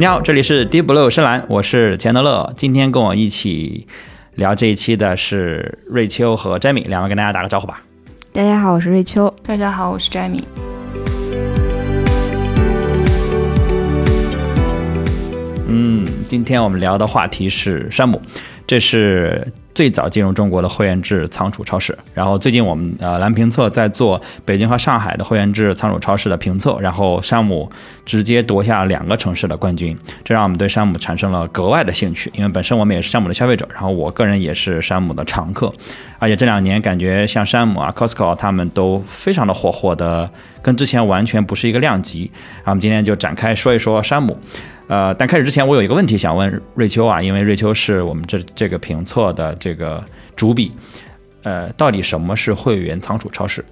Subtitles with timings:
[0.00, 2.52] 你好，这里是 Deep Blue 深蓝，我是钱德勒。
[2.56, 3.88] 今天跟我一起
[4.36, 7.82] 聊这一期的是瑞秋和 Jamie，两位跟大家打个招呼吧。
[8.32, 9.34] 大家好，我是瑞秋。
[9.44, 10.44] 大家好，我是 Jamie。
[15.66, 18.22] 嗯，今天我们聊的话题是山姆，
[18.68, 19.44] 这是。
[19.74, 27.70] 最早进入中国的会员制仓储超市，然后最近我们呃蓝评测在做北京和上海的会员制仓储超市的评测，然后山姆
[28.04, 35.72] 直接夺下两个城市的冠军，这让我们对山姆产生了格外的兴趣，因为本身我们也是山姆的消费者，然后我个人也是山姆的常客，
[36.18, 40.28] 而且这两年感觉像山姆啊、Costco 他们都非常的火，火的
[40.60, 44.36] 跟之前完全不是一个量级，然后我们今天就展开说一说山姆。
[44.88, 50.02] 呃，但开始之前，我有一个问题想问瑞秋啊，因为瑞秋是我们这这个评测的这个
[50.34, 50.72] 主笔，
[51.42, 53.64] 呃，到底什么是会员仓储超市？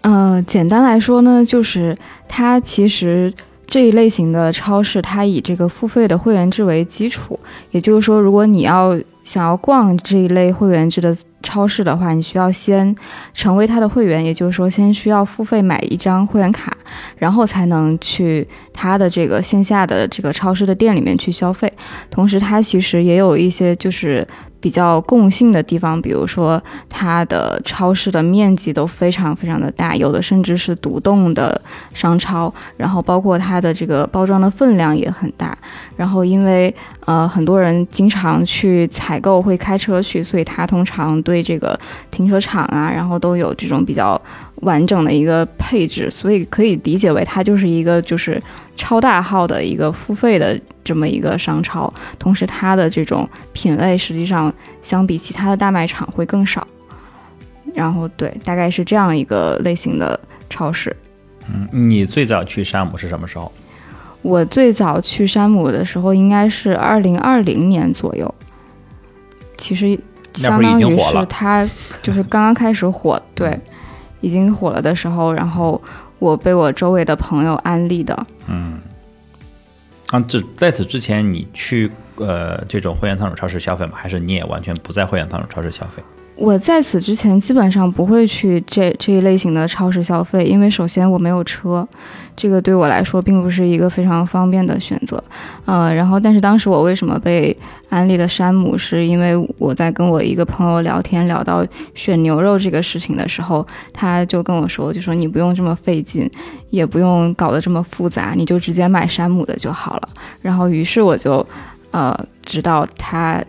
[0.00, 3.32] 呃，简单来说呢，就是它其实
[3.66, 7.38] 这一类型的超市，它以这个付费的会员制为基础，
[7.70, 11.14] 也就是说，如果你要想要逛这一类会员制的
[11.46, 12.94] 超市的话，你需要先
[13.32, 16.76] 成为他的会员，也就是说，先需要付费买一张会员卡，
[17.18, 21.72] 然后才能去他的这个线下的这个超市的店里面去消费。
[22.10, 24.26] 同时，他其实也有一些就是。
[24.66, 31.62] 比较共性的地方，比如说它的超市的面积都非常非常的大，有的甚至是独栋的
[31.94, 35.56] 商超，然后包括它的这个包装的分量也很大。
[35.96, 41.78] 然后因为呃很多人经常去采购会开车去，所以它通常对这个
[42.10, 44.20] 停车场啊，然后都有这种比较
[44.62, 48.42] 完整的一个配置，所以可以理解为它就是一个就是
[48.76, 50.58] 超大号的一个付费的。
[50.84, 56.64] 这么一个商超，同时它的这种品类实际上相比其他的大卖场会更少。
[57.74, 60.94] 然后对，大概是这样一个类型的超市。
[61.52, 63.50] 嗯，你最早去山姆是什么时候？
[64.22, 68.32] 我最早去山姆的时候应该是二零二零年左右。
[69.58, 69.98] 其实
[70.34, 71.68] 相当于是它
[72.00, 73.58] 就是刚刚开始火，对，
[74.20, 75.82] 已经火了的时候，然后
[76.18, 78.26] 我被我周围的朋友安利的。
[78.48, 78.80] 嗯。
[80.08, 83.92] 啊，这在此之前，你去呃这种会员仓储超市消费吗？
[83.96, 86.02] 还是你也完全不在会员仓储超市消费？
[86.36, 91.86] 我在此之前基本上不会去这这一类型的超市消费，因为首先我没有车，
[92.36, 95.22] 这个对我来说并不是一个非常方便的选择。
[95.64, 97.56] 呃，然后但是当时我为什么被
[97.88, 106.30] 安利的山姆，是因为我在跟我一个朋友聊天，聊到选牛肉这个事情的时候，他就跟我说，就说你不用这么费劲，
[106.68, 110.08] 也不用搞得这么复杂，你就直接买山姆的就好了。
[110.42, 111.44] 然后于是我就
[111.92, 113.42] 呃知道他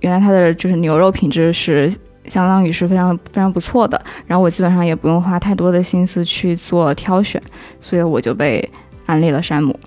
[0.00, 1.90] 原来他的就是牛肉品质是。
[2.30, 7.42] 相当于是非常非常不错的，然后我基本上也不用花太多的心思去做挑选，
[7.80, 8.66] 所以我就被
[9.04, 9.78] 安利了山姆。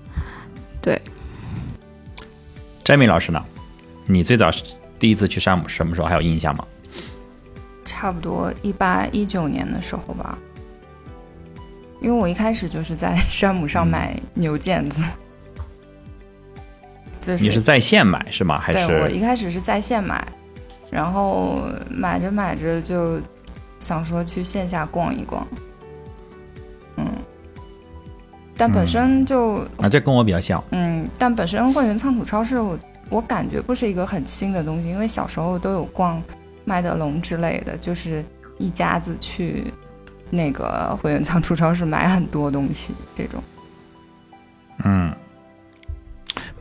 [0.82, 1.00] 对，
[2.84, 3.42] 詹米老师呢？
[4.06, 4.50] 你最早
[4.98, 6.06] 第一次去山姆什么时候？
[6.06, 6.64] 还有印象吗？
[7.84, 10.38] 差不多一八一九年的时候吧，
[12.00, 15.02] 因为我一开始就是在 山姆上买牛腱子。
[17.40, 18.58] 你是在线买是吗？
[18.58, 19.00] 还是？
[19.00, 20.22] 我一开始是在线买。
[20.90, 23.20] 然后买着买着就
[23.78, 25.46] 想说去线下逛一逛，
[26.96, 27.06] 嗯，
[28.56, 32.78] 但本身就啊，这跟我比较像，嗯，但本身会员仓储超市，我
[33.10, 36.22] 我感觉不是一个很新的东西，因为小时候都有逛
[36.64, 38.24] 麦德龙之类的，就是
[38.58, 39.72] 一家子去
[40.30, 43.42] 那个会员仓储超市买很多东西这种，
[44.84, 45.12] 嗯。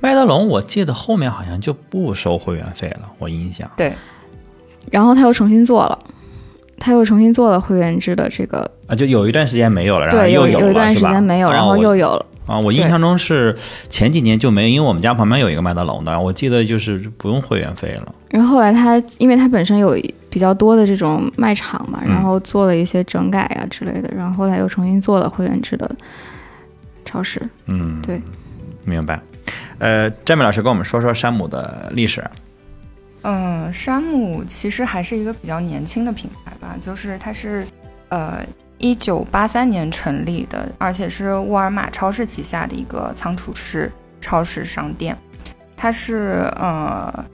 [0.04, 3.66] 麦德龙，我记得后面好像就不收会员费了，我印象。
[3.78, 3.94] 对，
[4.92, 5.98] 然后他又重新做了，
[6.78, 12.60] 他又重新做了会员制的这个啊，就有一段时间没有了，然后又有有一段时间没有，然后又有了啊。
[12.60, 13.56] 我印象中是
[13.88, 18.14] 前几年就没有，因为我们家旁边有一个麦德龙的，我记得就是不用会员费了。
[18.28, 19.98] 然后后来他，因为他本身有
[20.30, 25.90] 比较多的这种卖场嘛，然后做了一些整改啊之类的，然后后来又重新做了会员制的
[27.06, 27.42] 超市。
[27.68, 28.22] 嗯，对，
[28.84, 29.18] 明白。
[29.84, 32.24] 呃，詹米老师跟我们说说山姆的历史。
[33.24, 37.68] 嗯，山姆其实还是一个比较年轻的品牌吧，就是它是
[38.08, 38.40] 呃
[38.78, 43.92] 一九八三年成立的，而且是沃尔玛超市旗下的一个仓储式
[44.22, 45.18] 超市商店。
[45.76, 47.26] 它是呃，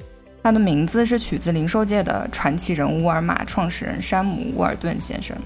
[0.42, 5.38] 它的名字是取自零售界的传奇人物沃尔玛创始人山姆沃尔顿先生。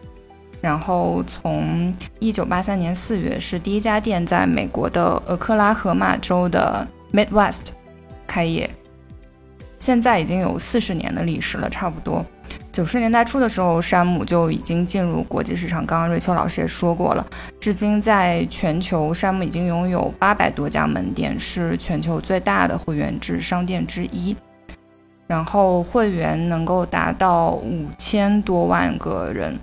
[0.63, 7.73] 然后从一九八三年四月是第一家店在美国的俄克拉荷马州的 Midwest
[8.25, 8.69] 开业，
[9.77, 12.25] 现在已经有四十年的历史了，差不多。
[12.71, 15.85] 九十年代初的时候，山姆就已经进入国际市场。
[15.85, 17.27] 刚刚瑞秋老师也说过了，
[17.59, 24.33] 至今在全球，山姆已经拥有八百多家门店，是全球最大的会员制商店之一。
[25.27, 29.59] 然后会员能够达到五千多万个人。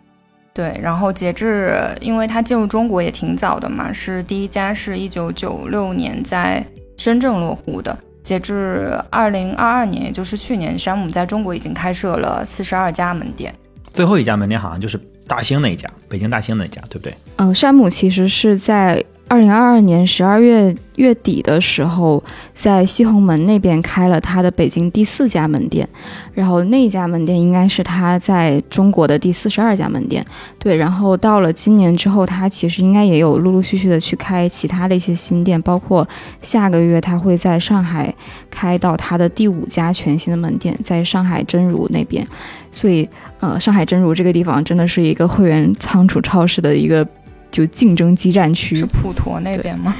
[0.52, 6.64] 对，然后截至，因为它进入中国也挺早的嘛，是第一家是一九九六年在
[6.97, 7.97] 深圳落户的。
[8.23, 13.55] 截至二零二二年，也就是去年，山姆在中国已经开设了四十二家门店。
[13.93, 17.14] 最后一家门店好像就是大兴那一家，北京大兴那一家，对不对？
[17.37, 19.02] 嗯，山姆其实是在。
[19.31, 22.21] 二零二二年十二月月底的时候，
[22.53, 25.88] 在西红门那边开了他的北京第四家门店，
[26.35, 30.27] 然后那家门店应该是他在中国的第四十二家门店。
[30.59, 36.06] 对，然后到了今年之后，他其实应该也有陆陆续续的去开其他的一些新店，包括
[36.43, 38.12] 下个月他会在上海
[38.50, 42.26] 开到他的第五家全新的门店，在上海真如那边。
[42.73, 47.06] 所以，呃，上海真如这个地方真的是一个会员仓储超市的一个。
[47.50, 49.97] 就竞争激战区是普陀那边吗？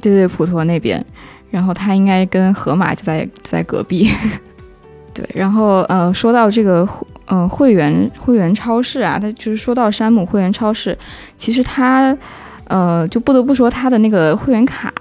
[0.00, 1.04] 对对，普陀那边，
[1.50, 4.10] 然后他应该跟河马就在在隔壁。
[5.14, 6.88] 对，然后呃，说到这个
[7.26, 10.96] 呃会员会员超市啊，他就是说到山姆会员超市，
[11.36, 12.16] 其实他
[12.64, 14.92] 呃就不得不说他的那个会员卡。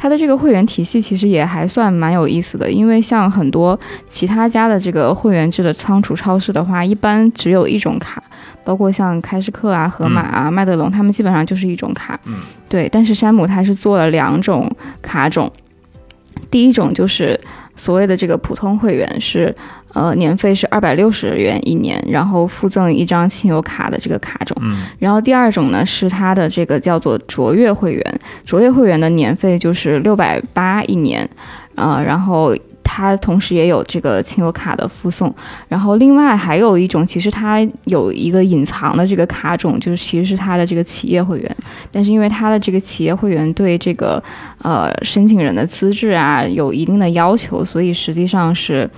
[0.00, 8.22] 它的这个会员体系其实也还算蛮有意思的，因为像很多其他家的这个会员制的仓储超市的话，一般只有一种卡，
[8.64, 12.18] 包括像开市客啊、盒马啊、麦德龙，他们基本上就是一种卡。
[12.24, 12.36] 嗯，
[12.66, 12.88] 对。
[12.90, 15.52] 但是山姆它是做了两种卡种，
[16.50, 17.38] 第一种就是
[17.74, 19.54] 所谓的这个普通会员是。
[19.92, 24.56] 呃，年费是二百六十元一年，然后附赠一张亲友卡的这个卡种。
[24.62, 31.28] 嗯，然后第二种呢是它的这个叫做卓越会员，卓越会员的年费就是六百八一年，
[31.74, 32.56] 呃，然后。
[32.92, 35.32] 它同时也有这个亲友卡的附送，
[35.68, 41.56] 然后另外还有一种，其实它有一个隐藏的这个卡种，就是其实是它的这个企业会员，
[41.92, 44.20] 但是因为它的这个企业会员对这个
[44.58, 48.90] 呃申请人的资质啊有一定的要求，所以实际上是。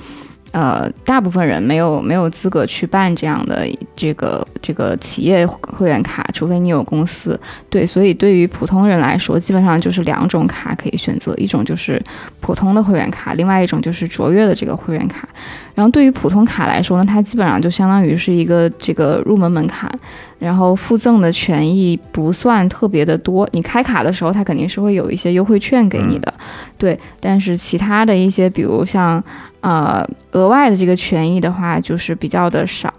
[0.53, 3.67] 呃，大部分人没有没有资格去办这样的
[3.97, 7.39] 这个这个企业会员卡，除非你有公司。
[7.71, 12.01] 对，所以对于普通人来说，基本上就是两种卡可以选择，一种就是
[12.41, 15.27] 普通的会员卡，另外一种就是卓越的这个会员卡。
[15.75, 19.91] 然后对于普通卡来说呢，它基本上就相当于是一个这个入门门槛，
[20.39, 23.49] 然后附赠的权益不算特别的多。
[23.53, 26.35] 你开卡的时候，它肯定是会有一些优惠券给你的，
[26.77, 26.99] 对。
[27.19, 29.25] 但是其他的一些，比如像。
[29.63, 32.93] 呃，额外的这个权益的话，就是比较的少。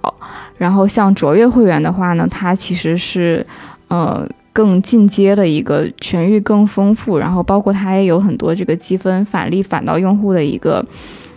[0.57, 3.45] 然后像卓越会员的话呢，它其实是
[3.89, 10.85] 呃更进阶的一个权益更丰富，然后包括它也有很多这个积分返利返到用户的一个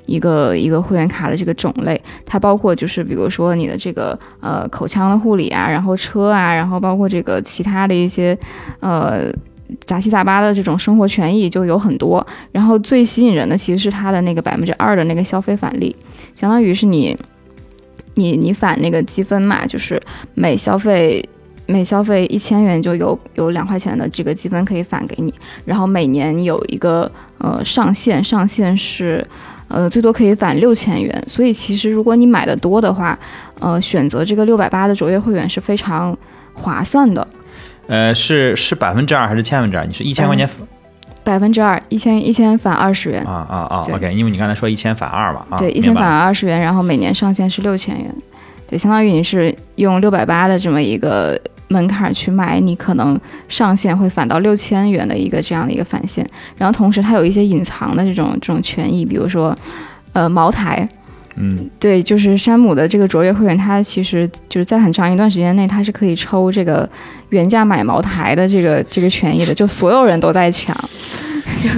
[0.06, 2.00] 一个一个会员卡的这个种类。
[2.24, 8.38] 它包括就是比如说你的这个呃口腔的护理啊，然后车啊，然后包括这个其他的一些
[8.78, 9.24] 呃。
[9.84, 15.94] 杂七杂八的这种生活权益就有很多，然后最吸引人的其实是它的那个百分之二的那个消费返利，
[16.34, 17.16] 相当于是你，
[18.14, 20.00] 你你返那个积分嘛，就是
[20.34, 21.28] 每消费
[21.66, 25.34] 每消费一千元就有有两块钱的这个积分可以返给你，
[25.64, 29.26] 然后每年有一个呃上限，上限是
[29.66, 33.18] 呃最多可以返六千元，所以其实如果你买的多的话，
[33.58, 36.16] 呃选择这个六百八的卓越会员是非常
[36.54, 37.26] 划算的。
[37.88, 39.84] 呃，是是百分之二还是千分之二？
[39.86, 40.48] 你是一千块钱，
[41.22, 48.14] 百分之二，一千一千返二十元啊啊啊！OK，因为你刚才说一千返二嘛，对，一千返二十元，然后每年上限是六千元，
[48.68, 56.26] 对，相当于你是用六百八的这么一个门槛去买，你可能上限会返到六千元的一个这样的一个返现，
[56.56, 59.56] 然后同时它有一些隐藏的这种这种权益，比如说，
[60.12, 60.88] 呃，茅台。
[61.38, 66.88] 嗯，对，就是山姆的这个卓越会员，它其实就是在很长一段时间内，它是可以抽这个
[67.28, 70.74] 原价买茅台的这个这个权益的，就所有人都在抢，
[71.60, 71.68] 就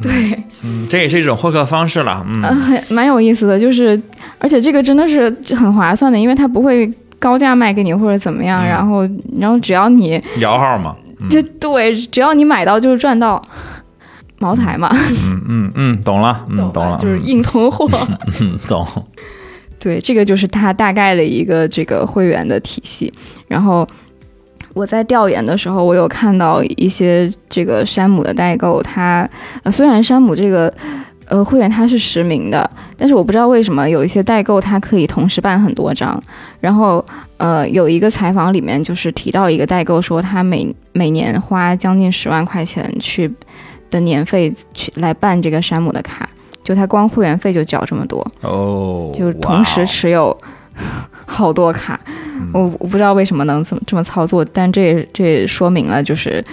[0.00, 0.12] 对，
[0.62, 4.00] 嗯，这也是一种获客方式了，嗯，很蛮有意思的，就是
[4.38, 6.88] 而且这个真的是很划算的，因为它不会
[7.18, 9.08] 高价卖给你或者怎么样，然后
[9.40, 10.94] 然后只要你摇号嘛，
[11.28, 13.42] 就对，只要你买到就是赚到。
[14.42, 14.90] 茅台嘛，
[15.24, 17.88] 嗯嗯嗯，懂了，嗯，懂了，就是硬通货，
[18.40, 18.84] 嗯，懂。
[19.78, 23.12] 对，这个就是它大概的一个这个会员的体系。
[23.48, 23.86] 然后
[24.74, 29.28] 我在调研的时候，我有看到一些这个山姆的代购，它
[29.64, 30.72] 呃虽然山姆这个
[31.26, 36.20] 呃会员他是实名的，但是我不知道为什么有一些代购他可以同时办很多张。
[36.60, 37.04] 然后
[37.38, 43.28] 呃有一个采访里面就是提到一个代购说，他每每年花将近十万块钱去。
[43.92, 46.28] 的年费去来办这个山姆的卡，
[46.64, 50.36] 就他光会员费就缴这么多，哦，就同时持有
[51.26, 52.00] 好多卡。
[52.52, 56.44] 我我不知道为什么能这么这么操作，但这也这也说明了就是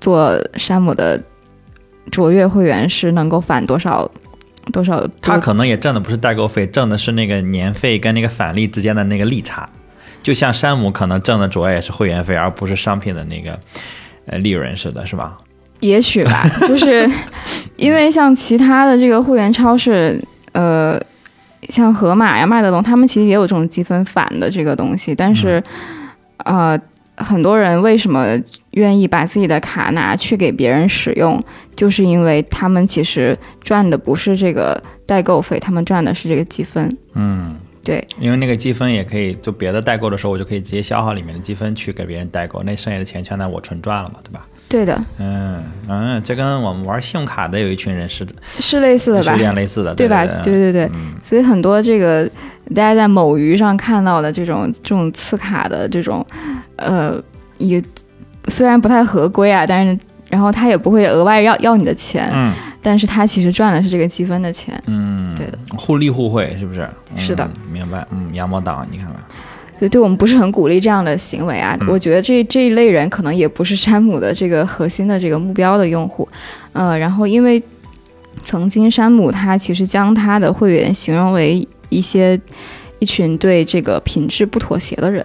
[0.00, 1.22] 做山姆的
[2.10, 4.10] 卓越会员是能够返多少
[4.72, 5.06] 多少。
[5.20, 9.68] 他可能也挣的不是代购费，挣的是那个年费跟那个返利之间的那个利差。
[10.22, 13.58] 就像山姆可能挣的主要也是会员费，而不是商品的那个
[14.26, 15.38] 呃利润似的，是吧？
[15.80, 17.08] 也许吧， 就是
[17.76, 20.20] 因为像其他的这个会员超市，
[20.52, 21.00] 呃，
[21.68, 25.62] 像盒马呀、麦德龙，他们其实也有这种积分返的这个东西，但是，
[26.38, 26.78] 呃，
[27.16, 28.36] 很多人为什么
[28.72, 31.42] 愿意把自己的卡拿去给别人使用，
[31.76, 36.88] 就是因为他们其实赚的不是这个代购费，他们赚的是这个积分。
[37.14, 44.46] 嗯，对，因为那个积分也可以，就别的代购的时候，我就可以直接消耗里面的积分去给别人代购，那剩下的钱全在我纯赚了嘛，对吧？
[44.68, 49.38] 对的，嗯嗯，这跟我们玩信用卡的有一群人是是类似的吧是有？
[49.38, 50.24] 点类似的，对吧？
[50.26, 52.28] 对对对对，嗯所以很多这个
[52.74, 56.24] 大家在某鱼上看到的这种这种次卡的这种，
[56.76, 57.14] 呃，
[57.56, 57.82] 也
[58.48, 59.98] 虽然不太合规啊，但是
[60.28, 64.80] 然后他也不会额外要要你的钱，嗯但是他其实赚的是这个积分的钱。
[64.86, 66.88] 嗯，对的，互利互惠是不是？
[67.12, 68.06] 嗯是的，明白。
[68.12, 69.16] 嗯，羊毛党，你看看，
[69.78, 71.76] 所以对我们不是很鼓励这样的行为啊。
[71.80, 76.28] 嗯我觉得这这一类人可能也不是山姆的这个核心的这个目标的用户，
[76.72, 77.62] 呃，然后因为
[78.44, 82.38] 曾经山姆他其实将他的会员形容为一些
[82.98, 85.24] 一群对这个品质不妥协的人，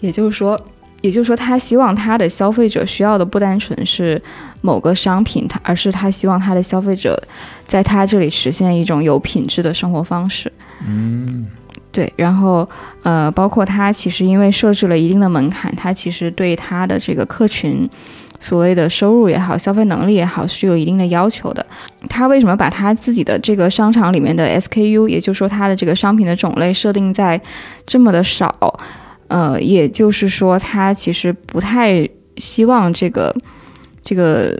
[0.00, 0.60] 也就是说。
[1.02, 4.20] 也就是说，他希望他的消费者需要的不单纯是
[4.60, 7.18] 某个商品，他而是他希望他的消费者
[7.66, 10.52] 在他这里实现一种有品质的生活方式。
[10.86, 11.46] 嗯
[11.92, 12.68] 对，然后
[13.02, 17.88] 呃，包括它其实因为设置了一定的门槛，它其实对它的这个客群
[18.38, 21.66] 所谓的收入也好、消费能力也好是有一定的要求的。
[22.08, 27.40] 它为什么把它自己的这个商场里面的 SKU，也就是说它的这个商品的种类设定在
[27.84, 28.54] 这么的少？
[29.28, 33.34] 呃，也就是说，它其实不太希望这个
[34.02, 34.58] 这个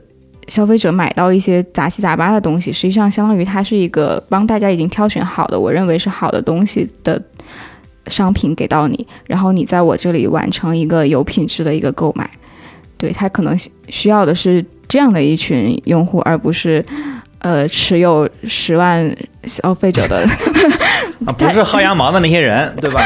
[0.50, 7.22] 消费者买到一些杂七杂八的东西，实际上相当于它是一个帮大家已经挑选好的，我认为是好的东西的
[8.08, 12.28] 商品给到你，然后你在我这里完成一个有品质的一个购买。
[12.98, 13.56] 对他可能
[13.88, 16.84] 需要的是这样的一群用户，而不是
[17.38, 20.18] 呃持有十万消费者的。
[21.24, 23.00] 啊，不是薅羊毛的那些人，对吧？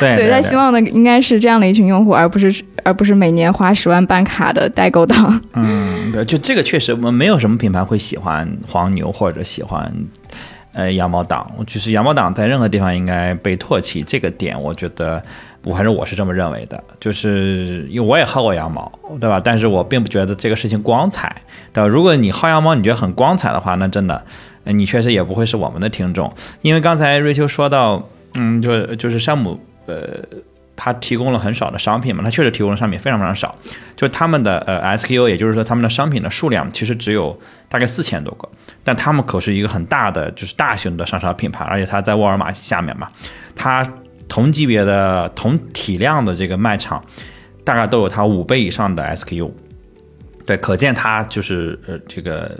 [0.00, 5.40] 对对，他希望的应该是这样的一群用户，而不是而不是每年花十万办卡的代购党。
[5.52, 9.92] 嗯，对，就这个确实，我们没有什么品牌会喜欢黄牛或者喜欢
[10.72, 15.22] 呃羊毛党，就是羊毛党在任何地方应该被唾弃，这个点我觉得
[15.64, 18.90] 我还是我是这么认为的，就是因为我也薅过羊毛，
[19.20, 19.40] 对吧？
[19.42, 21.34] 但是我并不觉得这个事情光彩，
[21.72, 21.88] 对吧？
[21.88, 24.24] 如果你薅羊毛你觉得很光彩的话，那真的
[24.64, 29.96] 呃你确实也不会是我们的听众，因为刚才瑞秋说到，嗯，就就是山姆呃。
[30.82, 33.54] 它提供了很少的商品嘛，它确实提供的商品非常非常少，
[33.94, 38.48] 就他们的呃 SKU，也就是说他们的商品的数量其实只有大概四千多个，
[38.82, 43.10] 但他们可是一个很大的就是大型的商超品牌，而且它在沃尔玛下面嘛，
[43.54, 43.86] 它
[44.26, 47.04] 同级别的同体量的这个卖场，
[47.62, 49.50] 大概都有它五倍以上的 SKU。
[50.50, 52.50] 对，可见它就是呃这个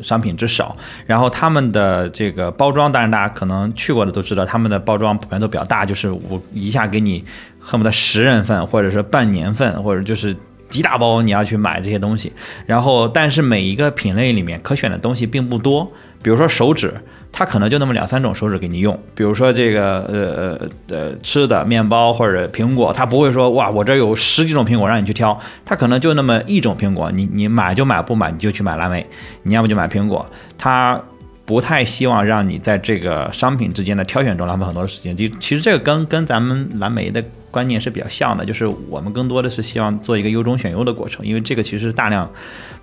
[0.00, 7.24] 商品之少，然后他们的这个包装，当然大家可能去过的都知道，他们的包装普遍都比较大，就是我一下给你
[7.58, 10.36] 恨不得十人份，或者是半年份，或者就是
[10.70, 12.32] 一大包你要去买这些东西。
[12.66, 15.90] 然后，但是每一个品类里面可选的东西并不多，
[16.22, 16.94] 比如说手指，
[17.32, 18.98] 它可能就那么两三种手指给你用。
[19.14, 20.68] 比如说这个呃呃
[20.98, 29.06] 呃吃的面包或者苹果，它不会说哇我这有十几种苹果让你去挑，它可能就那么一种苹果，你你买就买，不买你就去买蓝莓，
[29.42, 30.24] 你要么就买苹果，
[30.58, 31.00] 它。
[31.46, 35.16] 不太希望让你在这个商品之间的挑选中浪费很多的时间。
[35.16, 37.20] 就其实这个跟跟咱们蓝莓的
[37.50, 42.30] 观念是比较像的，就是我们更多的是希望做一个优中选优的过程，因为这个其实大量、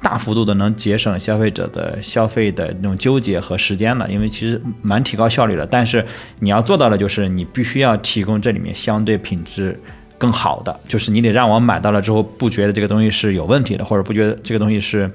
[0.02, 5.66] 大幅度的能节省消费者的消费的那种纠结和时间的，因为其实蛮提高效率的。
[5.66, 6.06] 但是
[6.40, 9.80] 你要做到的就是你必须要提供这里面相对品质。
[10.20, 15.08] 更好的就是你得让我买到了之后不觉得这个东西是有问题的，或者不觉得这个东西是，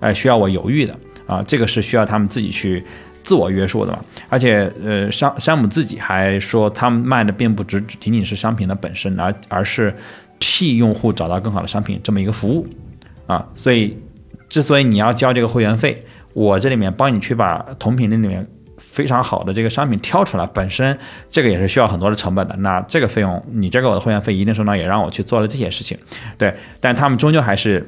[0.00, 0.92] 呃，需要我犹豫的
[1.28, 2.82] 啊，这个是需要他们自己去
[3.28, 3.98] 自我约束的嘛。
[4.30, 9.94] 而且，呃，山山姆自己还说，他们卖的并不只仅仅是商品的本身，而而是
[10.38, 12.66] 替用户找到更好的商品这么一个服务
[13.26, 13.46] 啊。
[13.54, 13.98] 所以，
[14.48, 18.46] 之所以你要交这个会员费，我这里面帮你去把同品类里面。
[18.80, 20.96] 非常好的这个商品挑出来，本身
[21.28, 22.54] 这个也是需要很多的成本的。
[22.58, 25.98] 那这个费用，你交给我的会员费，一定程度上也让我去做了这些事情，
[26.38, 26.54] 对。
[26.80, 27.84] 但他们终究还是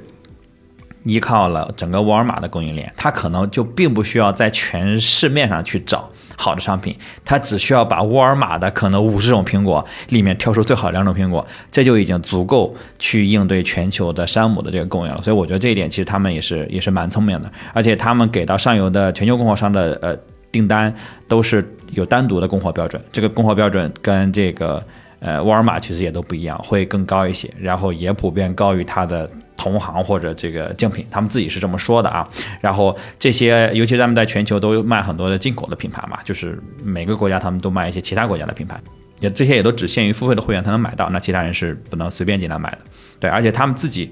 [1.04, 15.20] 依靠了整个沃尔玛的供应链，它可能就并不需要在全市面上去找好的商品，它只需要把沃尔玛的可能五十种苹果里面挑出最好的两种苹果，这就已经足够去应对全球的山姆的这个供应了。
[15.22, 20.16] 所以我觉得这一点其实他们也是也是蛮聪明的，而且他们给到上游的全球供货商的呃
[20.52, 20.94] 订单
[21.26, 24.82] 都是有单独的供货标准，这个供货标准跟这个
[25.20, 29.30] 呃沃尔玛其实也都不一样，会更高一些，然后也普遍高于它的。
[29.60, 32.26] 同行或者这个竞品，他们自己是这么说的啊。
[32.62, 38.80] 然后这些，尤其咱们在全球都卖很多的进口的品牌嘛，就是每个国家他们都卖一些其他国家的品牌，
[39.20, 42.78] 也这些也都只限于付费的会员才能买到，那其他人是不能随便进来买的。
[43.18, 44.10] 对，而且他们自己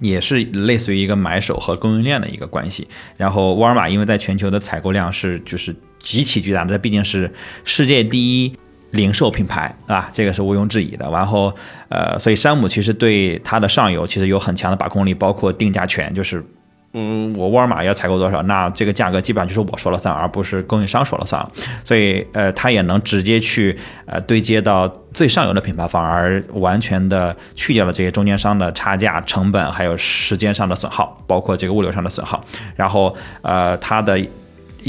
[0.00, 2.88] 也是类似于一个买手和供应链的一个关系。
[3.18, 7.30] 然后沃尔玛因为在全球的采购量是就是极其巨大的，这毕竟是
[7.62, 8.56] 世界第一。
[8.92, 11.10] 零售品牌啊，这个是毋庸置疑的。
[11.10, 11.52] 然后，
[11.88, 16.44] 呃，所以山姆其实对它的上游其实有很强的把控力，包括定价权，就是，
[16.92, 21.50] 嗯，我沃尔玛要采购多少，那这个价格基本上就是我说了算，而不是供应商说了算了。
[21.84, 23.76] 所以，呃，它也能直接去
[24.06, 32.42] 呃对接到最上游的品牌反，而完全的去掉了这些中间商的差价、成本，还有时间上的损耗，包括这个物流上的损耗。
[32.76, 34.18] 然后，呃，它的。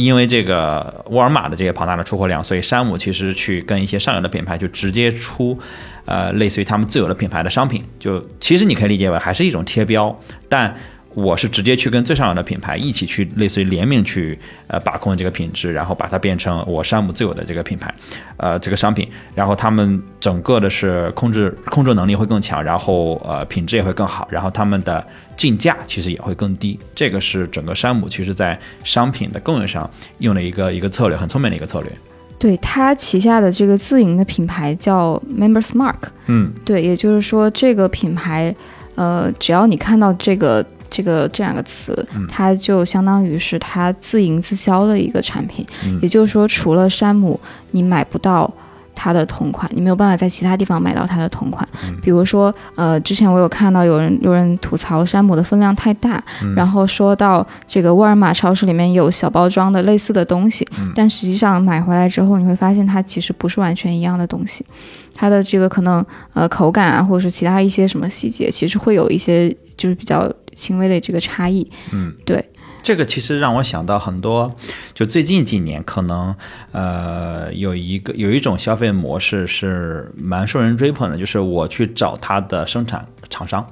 [0.02, 5.60] 因为这个沃尔玛的这个庞大的出货量，所以山姆其实去跟一些上游的品牌就直接出，
[6.06, 10.74] 呃，类似于他们自有的品牌的商品，就其实你可以理解为还是一种贴标，但。
[11.18, 17.92] 我是直接去跟最上游的品牌一起去，类似于联名去呃把控这个品质，然后把它变成我山姆自有的这个品牌，
[18.38, 25.04] 呃这个商品，然后他们整个的是控制控制能力会更强，然后呃品质也会更好，然后他们的
[25.36, 26.80] 进价其实也会更低。
[26.94, 31.92] 这个是整个山姆其实在商品的供应上用了一个一个策略，很聪明的一个策略。
[32.38, 35.96] 对他旗下的这个自营的品牌叫 Members Mark，
[36.28, 38.56] 嗯，对，也就是说这个品牌，
[38.94, 40.64] 呃，只要你看到这个。
[40.90, 45.66] 这个这两个词，它就相当于是它自营自销的一个产品，
[46.02, 47.40] 也就是说，除了山姆，
[47.72, 48.52] 你买不到
[48.98, 51.68] 它的同款，你没有办法在其他地方买到它的同款。
[52.02, 56.22] 比如说，呃，之前我有看到有人有人吐槽山姆的分量太大，
[56.56, 64.66] 然后说到这个沃尔玛超市里面有小包装的类似的东西，但实际上买回来之后，你会发现它其实不是完全一样的东西，
[65.14, 70.28] 它的这个可能呃口感啊，或者是其他一些什么细节，其实会有一些就是比较。
[70.58, 72.44] 轻微的这个差异，嗯，对，
[72.88, 74.56] 这个其实让我想到很多，
[74.94, 76.34] 就最近几年可能，
[76.72, 83.68] 呃，有一个有一种消费模式是蛮受人追捧的，就是我去找它的生产厂商。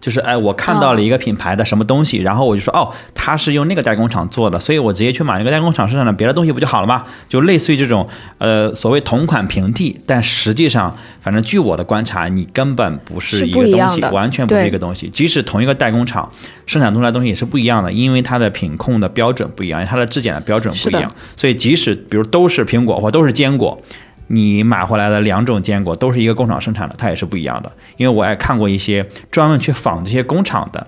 [0.00, 7.04] 就是哎，我看到了一个品牌的什么东西，然后我就说哦，它是用那个代工厂做的，所以我直接去买那个代工厂生产的别的东西不就好了吗？
[7.28, 8.06] 就类似于这种
[8.38, 15.08] 呃所谓同款平替，但实际上，反正据我的观察，你根本不是一个东西，完全不是一个东西。
[15.08, 16.30] 即使同一个代工厂
[16.66, 23.80] 生产出来的东西也是不一样的，因为它的品控的标准不一样，它的质检的标准不一样，所以即使比如都是苹果或都是坚果。
[24.28, 27.70] 你买回来的两种坚果都是一个工厂生产的，它也是不一样的。
[27.96, 30.86] 因为我也看过一些专门去仿这些工厂的，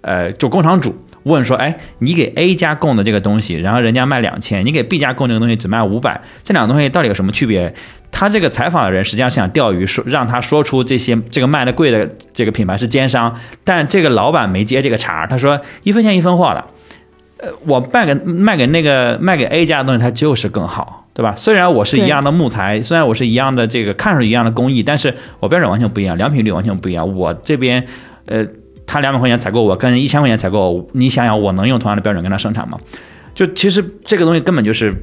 [0.00, 7.74] 呃，就工厂主问说，哎，你给 A 家供的这个东西，然后人家卖两千，你给 B 家供这个东西只卖五百，这两个东西到底有什么区别？
[8.10, 16.64] 他这个采访的人实际上是想钓鱼，说让他说出这些这个卖的贵的这个品牌是奸商，但这个老板没接这个茬，他说一分钱一分货的，
[17.36, 20.97] 呃，我卖给卖给那个卖给 A 家的东西，它就是更好。
[21.18, 21.34] 对吧？
[21.34, 27.12] 虽然我是一样的木材，虽然我是一样的这个看上去一样的工艺，但是我标准完全不一样，良品率完全不一样。
[27.12, 27.84] 我这边，
[28.26, 28.46] 呃，
[28.86, 32.78] 他两百块钱采购我，跟一千块钱采购，你想想，我能用同样的标准跟他生产吗？
[33.34, 34.94] 就其实这个东西根本就是，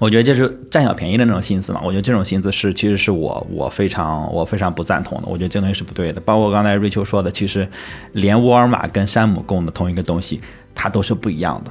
[0.00, 1.80] 我觉得就是占小便宜的那种心思嘛。
[1.84, 5.28] 我觉得这种心思是，其实是我我非常我非常不赞同的。
[5.28, 6.20] 我觉得这东西是不对的。
[6.22, 7.68] 包括刚才瑞秋说的，其实
[8.14, 10.40] 连沃尔玛跟山姆供的同一个东西，
[10.74, 11.70] 它都是不一样的。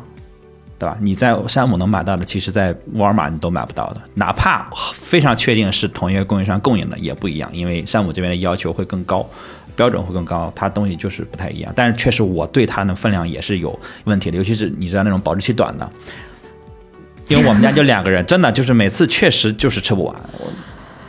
[0.79, 0.97] 对吧？
[1.01, 4.01] 你在山姆能买到的，其实在沃尔玛你都买不到的。
[4.13, 9.29] 哪怕非常确定是同一个供应商供应的，也不一样，因为山姆这边的要求会更高，
[9.75, 11.73] 标准会更高，它东西就是不太一样。
[11.75, 15.91] 但是确实，我对它的分量也是有问题的，尤其是你知道那种保质期短的，
[17.27, 20.15] 因为我们家就两个人，真的就是每次确实就是吃不完。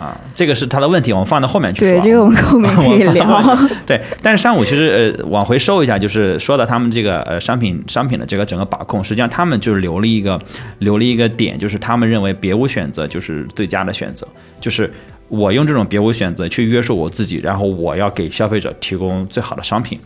[0.01, 1.91] 啊，这个是他的问题，我们放到后面去说。
[1.91, 3.57] 对，这个我们后面 可以聊。
[3.87, 10.41] 对，但是山姆其实呃往回收一下，就是说到他们这个呃商品商品的这个整个把控，实际上他们就是留了一个
[10.79, 14.27] 留了一个点，就是他们认为别无选择就是最佳的选择，
[14.59, 14.91] 就是
[15.29, 20.01] 我用这种别无选择去约束我自己，然后我要给消费者提供最好的商品。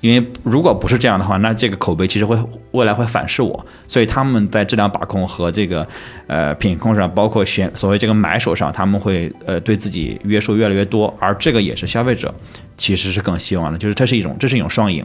[0.00, 2.36] 因为如果不是这样的话，那这个口碑其实会
[2.70, 5.86] 未来会反噬我，所以他们在质量把控和这个
[6.26, 12.34] 呃品控上，包括选所谓这个买手上，他们会呃对自己约束越来越多，而这个也是消费者
[12.76, 15.04] 其实是更希望的，就是它是一种这是一种双赢，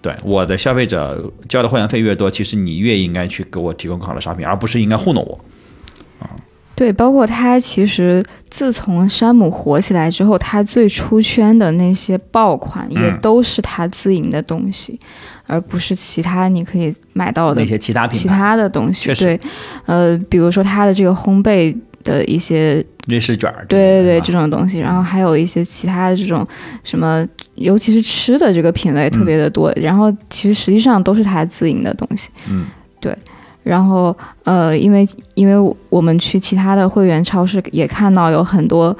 [0.00, 5.38] 对，我的消费者交的会员费越多，其实你越应该去给我提供更好的商品，而不是应该糊弄我。
[6.20, 6.30] 啊。
[6.74, 14.98] 对，包括他其实自从山姆火起来之后，他最出圈的那些爆款也嗯都是他自营的东西，
[15.46, 19.14] 而不是其他你可以买到的那些其他品牌，其他的东西。
[19.14, 19.38] 对，
[19.86, 26.46] 呃，比如说他的这个烘焙的一些，瑞士卷儿，对对对，这种东西，然后还有一些其他的这种
[26.82, 32.30] 什么，尤其是吃的这个品类特别的多，然后其实实际上都是他自营的东西。
[32.50, 32.66] 嗯，
[33.64, 38.96] 然后呃，因为因为我们去其他的会员超市也看到有很多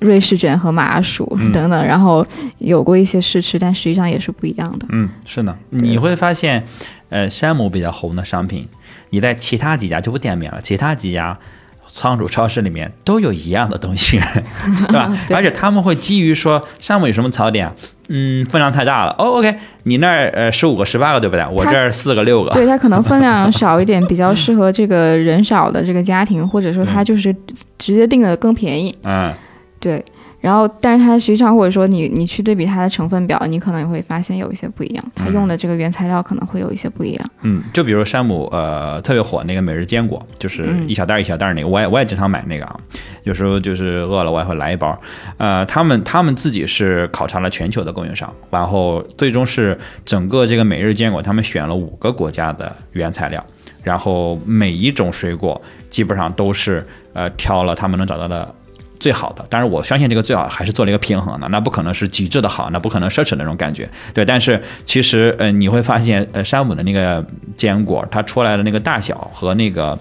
[0.00, 1.52] 瑞士卷和麻薯嗯。
[1.52, 2.26] 等等，然后
[2.58, 4.86] 有过一些试吃，但实际上也是不一样的。
[4.90, 6.64] 嗯，是呢，你会发现，
[7.10, 8.66] 呃，山姆比较红的商品，
[9.10, 11.38] 你在其他几家就不点名了，其他几家
[11.88, 14.18] 仓储超市里面都有一样的东西，
[14.88, 15.10] 对吧？
[15.28, 17.70] 对而且他们会基于说项目有什么槽点，
[18.08, 21.46] 嗯，分量太大了，哦，OK，你那儿呃十五个、十八个，对不对？
[21.52, 27.34] 我这儿四个、六个，对它可能分量少一点，比较适合这个人少的这个家庭，或者说它就是
[27.78, 28.94] 直接定的更便宜。
[29.02, 29.32] 嗯，
[29.80, 30.04] 对，
[30.40, 37.30] 然后但是它实际上或者说你你去对比它的成分表，你可能也会发现有一些不一样，它用的这个原材料可能会有一些不一样。
[37.42, 42.76] 嗯，就比如山姆呃特别火那个每日坚果，就是嗯一小袋儿一小袋儿那个，我也我也经常买那个啊，
[43.24, 44.96] 有时候就是饿了我也会来一包。
[45.38, 53.44] 呃，他们他们自己是考察了全球的供应商，然后最终是整个这个每日坚果，他们选了五个国家的原材料，
[53.82, 58.54] 然后每一种水果基本上都是呃挑了他们能找到的。
[58.98, 64.24] 最好的，当然我相信这个最好还是做了一个平衡的，那不可能是极致的好，那不可能奢侈的那种感觉，对。
[64.24, 67.24] 但是其实呃你会发现，呃山姆的那个
[67.56, 69.98] 坚果，它出来的那个大小和那个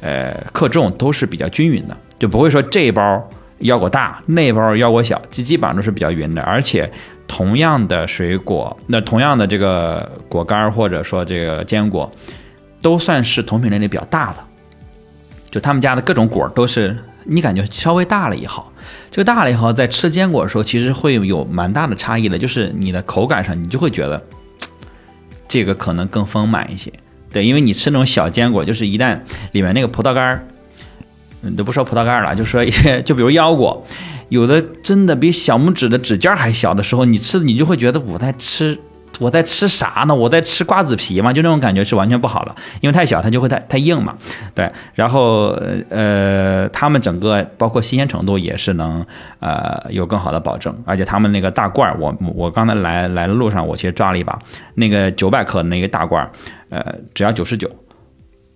[0.00, 6.42] 呃克重都是比较均匀的，就不会说这一包腰果大，那包腰果小，基基本上都是比较匀的。
[6.42, 6.90] 而且
[7.26, 12.10] 同样的水果，那同样的这个果干儿或者说这个坚果，
[12.80, 14.38] 都算是同品类里比较大的。
[15.50, 16.96] 就他们家的各种果都是
[17.30, 18.72] 你感觉稍微大了也好，
[19.10, 24.24] 这个大了以后，在吃坚果的时候，其实会有蛮大的差异的，就是你的口感上，你就会觉得
[25.46, 26.90] 这个可能更丰满一些。
[27.30, 29.18] 对，因为你吃那种小坚果，就是一旦
[29.52, 30.48] 里面那个葡萄干儿，
[31.42, 33.86] 嗯，都不说葡萄干儿了，就说一些， 就比如腰果，
[34.30, 38.78] 有的真的比小拇指的指尖还小的时候，你吃你就会觉得我在吃。
[39.18, 40.14] 我在吃啥呢？
[40.14, 44.16] 我在吃瓜子皮嘛，就那种感觉是完全不好的，因为太小它就会太太硬嘛。
[44.54, 45.48] 对，然后
[45.90, 49.04] 呃，他们整个包括新鲜程度也是能
[49.40, 54.38] 呃有更好的保证，而且他们那个大罐儿，我我刚才来来的路上，我其实抓了一把
[54.74, 56.30] 那个九百克的那个大罐儿，
[56.70, 57.68] 呃，只要九十九。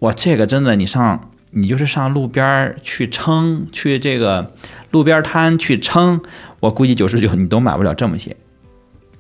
[0.01, 4.53] 哇，这个真的，你上你就是上路边儿去称，去这个
[4.91, 6.21] 路边摊去称，
[6.61, 8.37] 我估计九十九你都买不了这么些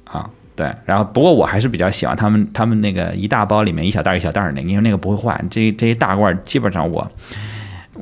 [0.05, 0.31] 啊。
[0.63, 5.45] 对，然后不过我还是比较喜欢他们他们那个一大包里面一小袋一小袋儿那个，因为那个不会坏。
[5.51, 7.11] 这这一大罐儿基本上我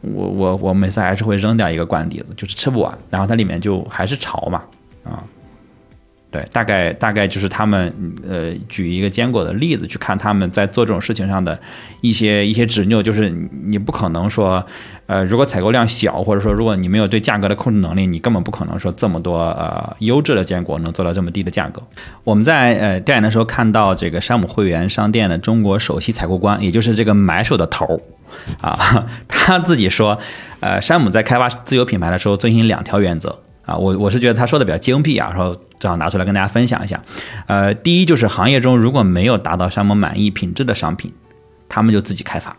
[0.02, 4.62] 我我我每次还是会扔掉一个罐底子，就是吃不完，然后它里面就还是潮嘛
[5.04, 5.24] 啊。
[6.32, 7.92] 对，大概大概就是他们
[8.24, 11.58] 呃举一个坚果的例子去看他们在做这种事情上的
[12.02, 13.28] 一些一些执拗，就是
[13.64, 14.64] 你不可能说
[15.06, 21.82] 呃如果采购量小，或者说如果你没有对价格的控制能力，你根本不可能说这么多呃优质的坚果能做到这么低的价格。
[22.22, 28.00] 我们在呃调研的时候看到这个山姆会员商店的中国首席采购官，也就是这个买手的头儿
[28.60, 30.16] 啊， 他自己说，
[30.60, 33.36] 呃，山姆在开发自有品牌的时候遵循两条原则。
[33.66, 37.02] 啊，我我是觉得他说的比较精辟啊，说正好拿出来跟大家分享一下。
[37.46, 41.12] 呃，第一就是行业中如果没有达到山姆满意品质的商品，
[41.68, 42.56] 他们就自己开发。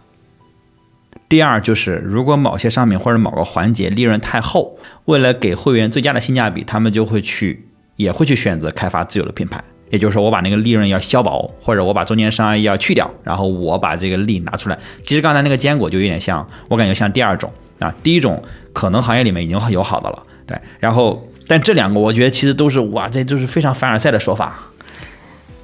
[1.29, 9.63] 第二就是如果某些商品或者某个环节利润太厚，为了给会员最佳的性价比，他们就会去也会去选择开发自有的品牌。
[9.91, 14.79] 也就是说，我把那个利润要削薄，或者我把中间商要去掉，然后我把这个利拿出来。
[15.05, 20.23] 其实刚才那个坚果就有点像，我感觉像第二种啊，第一种可能行业里面已经有好的了。
[20.47, 24.55] 对，然后但这两个我觉得其实都是哇，这就是非常凡尔赛的说法，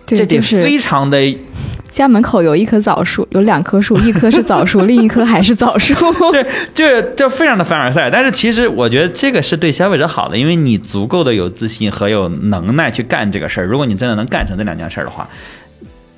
[0.05, 1.37] 对，这得就是非常的
[1.89, 5.93] 家门口有一棵枣树，有两棵树，一棵是枣树， 另一棵还是枣树。
[6.31, 8.09] 对，就是就非常的凡尔赛。
[8.11, 13.65] 但是其实我觉得这个是对消费者好的，因为你足够的有自信和有能耐去干这个事儿。
[13.65, 15.27] 如果你真的能干成这两件事儿的话，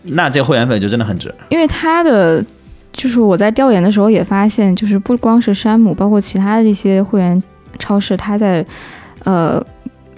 [0.03, 1.33] 那这会员费就真的很值。
[1.49, 2.43] 因为它的，
[2.91, 7.41] 就是我在调研的时候也发现，就是不光是山姆，包括其他的这些会员
[7.77, 8.65] 超市，它在
[9.23, 9.63] 呃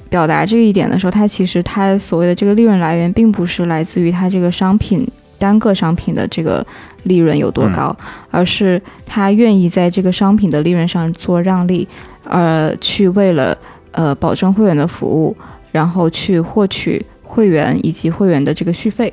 [0.10, 5.08] 表达这一点的时候，它其实它所谓的这个利润来源，并不是来自于它这个商品
[5.40, 6.66] 单个商品的这个
[7.04, 7.96] 利润有多高，
[8.30, 11.88] 而是它愿意在这个商品的利润上做让利，
[12.26, 13.58] 呃，去为了
[13.92, 15.36] 呃保证会员的服务，
[15.72, 19.12] 然后去获取会员以及会员的这个续费。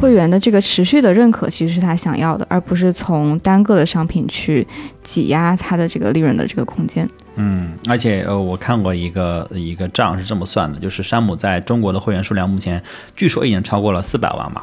[0.00, 4.64] 会员的这个持续的认可，其实是他想要的，而不是从单个的商品去
[5.02, 7.08] 挤压他的这个利润的这个空间。
[7.36, 12.82] 嗯，而且呃，我看过一个一个账是这么算的，就是山姆在中国的会员数量目前
[13.16, 14.62] 据说已经超过了四百万嘛。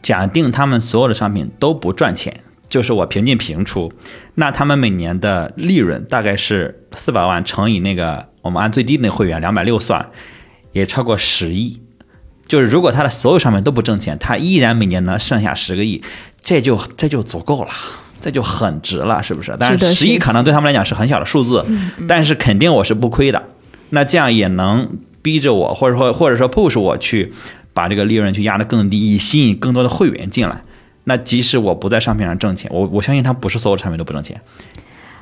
[0.00, 3.92] 假定他们所有的商品都不赚钱，就是我平进平出，
[4.36, 10.10] 那他们每年的利润大概是四百万乘以那个我们按最低的那会员两百六算，
[10.72, 11.82] 也超过十亿。
[12.46, 16.02] 就是如果他的所有商品都不挣钱，他依然每年能剩下十个亿，
[16.40, 17.70] 这就这就足够了。
[18.20, 19.54] 这就很值了，是不是？
[19.58, 21.64] 但是十亿可能对他们来讲是很小的数字，
[22.08, 23.42] 但是肯定我是不亏的。
[23.90, 24.88] 那这样也能
[25.22, 27.32] 逼着我，或者说或者说 push 我去
[27.72, 30.62] 把这个利润去压得更低，以吸引更多的会员进来。
[31.04, 34.38] 那即使我不在商品上挣钱，我我相信它不是所有产品都不挣钱，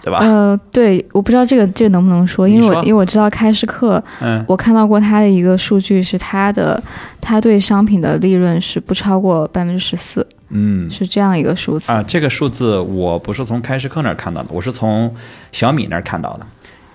[0.06, 0.20] 对吧？
[0.20, 6.80] 呃，对，我不知道这个这个能不能说，因为我因为我知道开市客，嗯，我看到过他的一个数据是他的
[7.20, 10.24] 他对商品的利润是不超过百分之十四。
[10.50, 12.00] 嗯，是这样一个数字啊。
[12.04, 15.12] 这个数字我不是从开市客那儿看到的，我是从
[15.50, 16.46] 小米那儿看到的。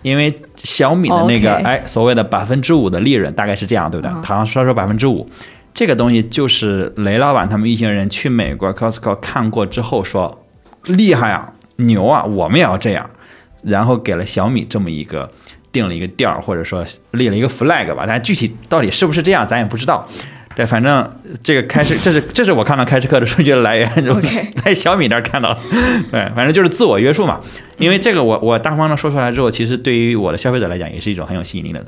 [0.03, 4.13] 因为小米的那个哎，所谓的百分之五的利润大概是这样，对不对？
[4.23, 5.29] 好像说说百分之五，
[5.73, 10.45] 这个东西就是雷老板他们一行人去美国 Costco 看过之后说
[10.85, 13.09] 厉害啊，牛啊，我们也要这样，
[13.63, 15.29] 然后给了小米这么一个
[15.71, 18.05] 定了一个调儿，或者说立了一个 flag 吧。
[18.07, 20.07] 但具体到底是不是这样，咱也不知道。
[20.53, 21.09] 对，反正
[21.41, 23.89] 这个开始，这是这是我看到开市客的数据的来源，
[24.63, 25.57] 在小米那儿看到。
[26.11, 27.39] 对，反正就是自我约束嘛。
[27.77, 31.83] 因为这个，我我大方的说出来之后，其实对于我的消费者来讲，也是一种很有吸引力的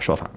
[0.00, 0.28] 说法，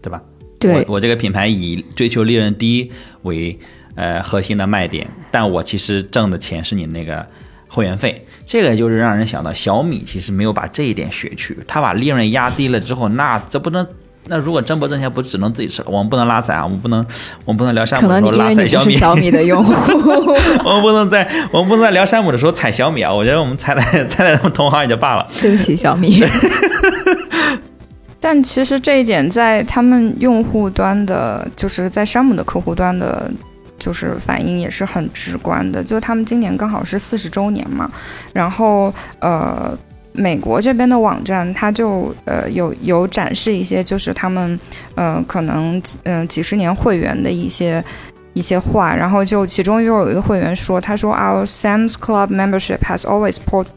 [0.00, 0.22] 对吧？
[0.58, 2.90] 对，我这个品牌以追求利润低
[3.22, 3.56] 为
[3.94, 7.24] 呃核心的卖点，但我其实挣的钱是你那个
[7.68, 8.26] 会员费。
[8.44, 13.86] 这个就是让人想到小米其实没有把这一点学去，他把利润压低了之后，那这不能。
[14.30, 15.88] 那如果真不挣钱，不只能自己吃了？
[15.90, 16.62] 我们不能拉踩啊！
[16.62, 16.98] 我们不能，
[17.46, 18.94] 我们不能聊山姆的时候拉踩小米。
[18.94, 19.72] 小米的用户，
[20.64, 23.10] 我们不能在我们不能在聊山姆的时候踩小米啊！
[23.10, 25.26] 我觉得我们踩 踩踩踩他们同行也就罢了。
[25.40, 26.22] 对不起，小米。
[28.20, 33.30] 但其实这一点在他们用户端的，就是在山姆的客户端的，
[33.78, 35.82] 就是反应也是很直观的。
[35.82, 37.90] 就他们今年刚好是四十周年嘛，
[38.32, 39.76] 然后呃。
[40.10, 44.58] 美国这边的网站，它就呃有有展示一些，就是他们
[44.96, 47.84] 呃可能嗯几十年会员的一些
[48.32, 53.36] 一些话，然后就其中就有一个会员说，他说 Our Sam's Club membership has always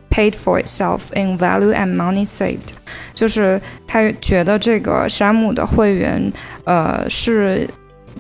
[0.10, 2.70] paid for itself in value and money saved，
[3.14, 6.34] 就是他觉得这个山姆的会员
[6.64, 7.70] 呃是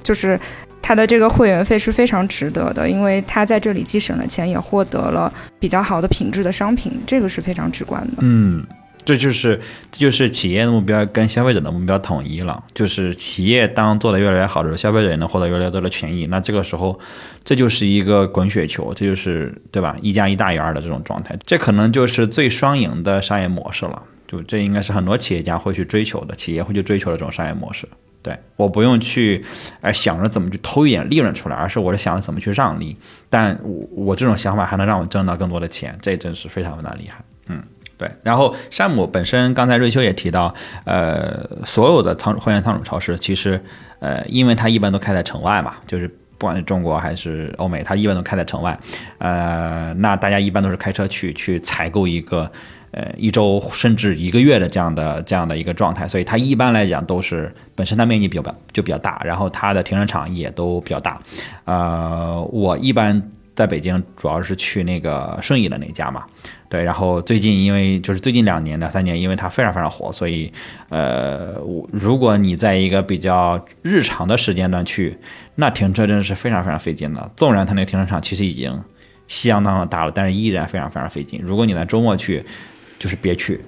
[0.03, 0.39] 就是。
[0.81, 8.17] 他的这个会员费是非常值得的，因为他在这里既省了钱，也获得了比较好的品质的商品，这个是非常直观的。
[8.19, 8.65] 嗯，
[9.05, 9.59] 这就是
[9.91, 16.25] 这就是企业的目标跟消费者的目标统一了，就是企业当做的越来越好的时候，消费者也能获得越来越多的权益。
[16.27, 16.99] 那这个时候，
[17.43, 19.95] 这就是一个滚雪球，这就是对吧？
[20.01, 24.03] 一加一大于二的这种状态，这可能就是最双赢的商业模式了。
[24.27, 27.85] 就这应该是很多企业家会去追求的，企业会去追求的这种商业模式。
[28.23, 29.43] 对，我不用去，
[29.81, 32.95] 哎，想着怎么去偷一点利润出来，而是我是想着怎么去让利。
[33.31, 37.23] 但我我这种想法还能让我挣到更多的钱，这真是非常非常厉害。
[37.47, 37.63] 嗯，
[37.97, 38.11] 对。
[38.21, 40.53] 然后山姆本身，刚才瑞秋也提到，
[40.85, 43.59] 呃，所有的仓会员仓储超市，其实，
[43.99, 46.07] 呃，因为它一般都开在城外嘛，就是
[46.37, 48.77] 不管是中国还是欧美，它一般都开在城外。
[49.17, 52.51] 呃，那大家一般都是开车去去采购一个。
[52.91, 61.21] 呃，一周甚至一个月的这样的这样的一个状态，所以它一般来讲都是本身它面积比较就比较大，然后它的停车场也都比较大。
[61.63, 63.21] 呃，我一般
[63.55, 66.25] 在北京主要是去那个顺义的那家嘛，
[66.67, 66.83] 对。
[66.83, 70.51] 然后最近因为就是最近两年两三年，因为它非常非常火，所以
[70.89, 71.55] 呃，
[71.91, 75.17] 如果你在一个比较日常的时间段去，
[75.55, 77.31] 那停车真的是非常非常费劲的。
[77.35, 78.81] 纵然它那个停车场其实已经
[79.27, 81.39] 相当的大了，但是依然非常非常费劲。
[81.41, 82.43] 如果你在周末去，
[83.01, 83.59] 就是别去，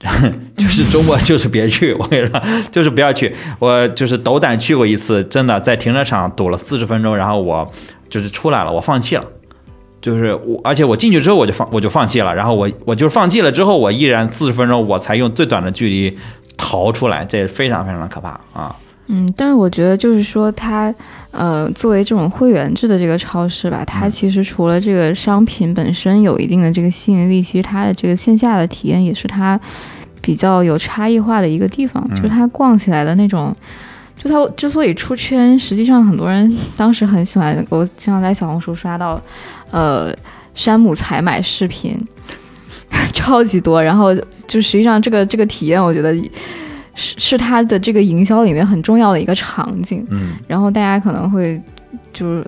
[0.58, 1.92] 就是周末就是别去。
[1.94, 3.32] 我跟你说，就是不要去。
[3.60, 7.72] 我就是斗胆去过一次，真的在停车场堵了四十分钟，然后我
[8.08, 9.24] 就是出来了，我放弃了。
[10.00, 16.18] 就是我，而且我进去之后我就放我就放弃了，然后我我就放弃了之后，我依然四十分钟我才用最短的距离
[16.56, 18.74] 逃出来，这非常非常的可怕啊。
[19.08, 20.94] 嗯，但是我觉得就是说，它
[21.32, 29.60] 呃，作为这种会员制的这个超市吧，它其实除了这个商品本身有一定的这个吸引力，其实它的这个线下的体验也是它
[30.22, 32.02] 比较有差异化的一个地方。
[32.14, 33.54] 就是它逛起来的那种，
[34.16, 39.20] 就它之所以出圈，实际上很多人 当时很喜欢，我经常在小红书刷到，
[39.72, 40.14] 呃，
[40.54, 42.00] 山姆采买视频，
[43.12, 43.82] 超级多。
[43.82, 44.14] 然后
[44.46, 46.16] 就实际上这个这个体验，我觉得。
[46.94, 50.06] 是是它的这个营销里面很重要的一个场景。
[50.10, 51.60] 嗯，然后大家可能会
[52.12, 52.46] 就是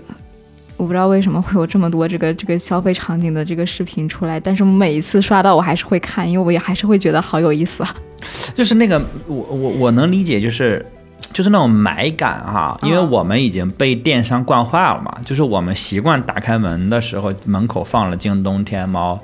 [0.76, 7.94] 我不知道为什么会有这么多这个这个消费场景的这个视频出来，但是每一次刷到我还是会看，因为我也还是会觉得好有意思啊。
[8.54, 10.84] 就是那个我我我能理解，就是
[11.32, 19.18] 就是那种买感哈，因为嗯我们已经被电商惯坏了嘛，就是我们习惯打开门的时候，门口放了京东、天猫。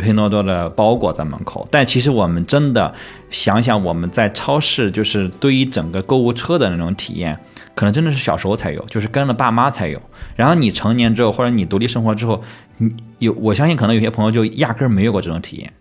[0.00, 2.92] 拼多多的包裹在门口，但其实我们真的
[3.30, 7.38] 想想，我们在超市就是对于整个购物车的那种体验，
[7.74, 10.00] 可能真的是小时候才有，就是跟了爸妈才有。
[10.34, 12.42] 然后你成年之后，或者你独立生活之后，
[12.78, 15.72] 你有我相信可能有些朋友就压根儿没有过这种体验，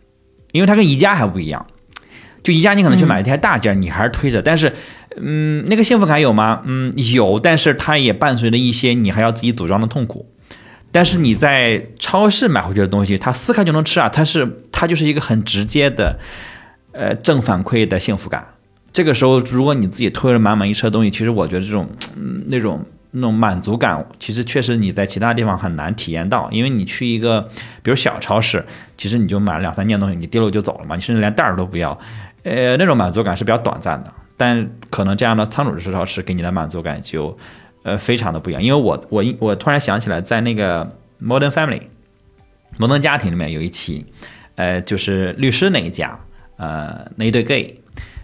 [0.52, 1.66] 因为它跟宜家还不一样。
[2.44, 4.72] 就宜家你可能去买一台大件儿，你还是推着，但是，
[5.18, 6.62] 嗯，那个幸福感有吗？
[6.66, 10.28] 嗯，有，但是它也伴随着一些你还要自己组装的痛苦。
[10.96, 16.18] 但是你在超市买回去的东西，它撕开就能吃啊，它是它就是一个很直接的，
[16.94, 18.48] 呃，正反馈的幸福感。
[18.94, 22.82] 这个时候，如果你自己推了满满一车东西，其实我觉得这种，嗯，那种
[23.12, 27.42] 那种满足感，其实确实你在其他地方很难体验到，因为你去一个
[27.84, 28.66] 比如小超市，
[28.98, 32.00] 其实你就买了两三件东西，你提溜就走了嘛，你甚至连袋儿都不要，
[32.44, 34.14] 呃，那种满足感是比较短暂的。
[34.38, 37.38] 但可能这样的仓储式超市给你的满足感就，
[37.86, 38.62] 呃，非常的不一样。
[38.62, 40.84] 因为我我一我突然想起来，在那个
[41.22, 41.84] Modern Family
[42.78, 44.04] 摩登家庭里面有一期，
[44.56, 46.20] 呃，就是律师那一家，
[46.58, 47.80] 呃，那一对 gay，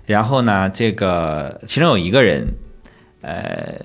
[0.07, 2.47] 然后呢，这个其中有一个人，
[3.21, 3.79] 呃，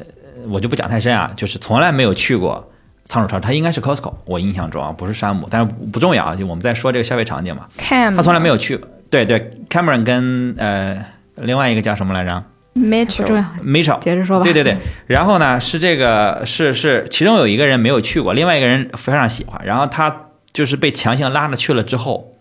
[0.48, 2.72] 我就不讲太深啊，就是从来没有去过
[3.06, 12.42] 仓鼠超市，他应该是 Costco，我印象中啊，不是山姆，但是不重要啊，就我们在说这个消费场景嘛，Cam 他从来没有去，对对，Cameron 跟呃另外一个叫什么来着
[12.76, 14.42] Mitchell 要，，Mitchell，接着说吧。
[14.44, 20.14] 对对对，然后呢是这个是是其中有一个人没有去过，另外一个人非常喜欢，然后他
[20.52, 22.34] 就是被强行拉着去了之后，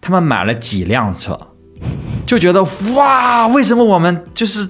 [0.00, 1.38] 他们买了几辆车，
[2.26, 4.68] 就觉得哇，为什么我们就是。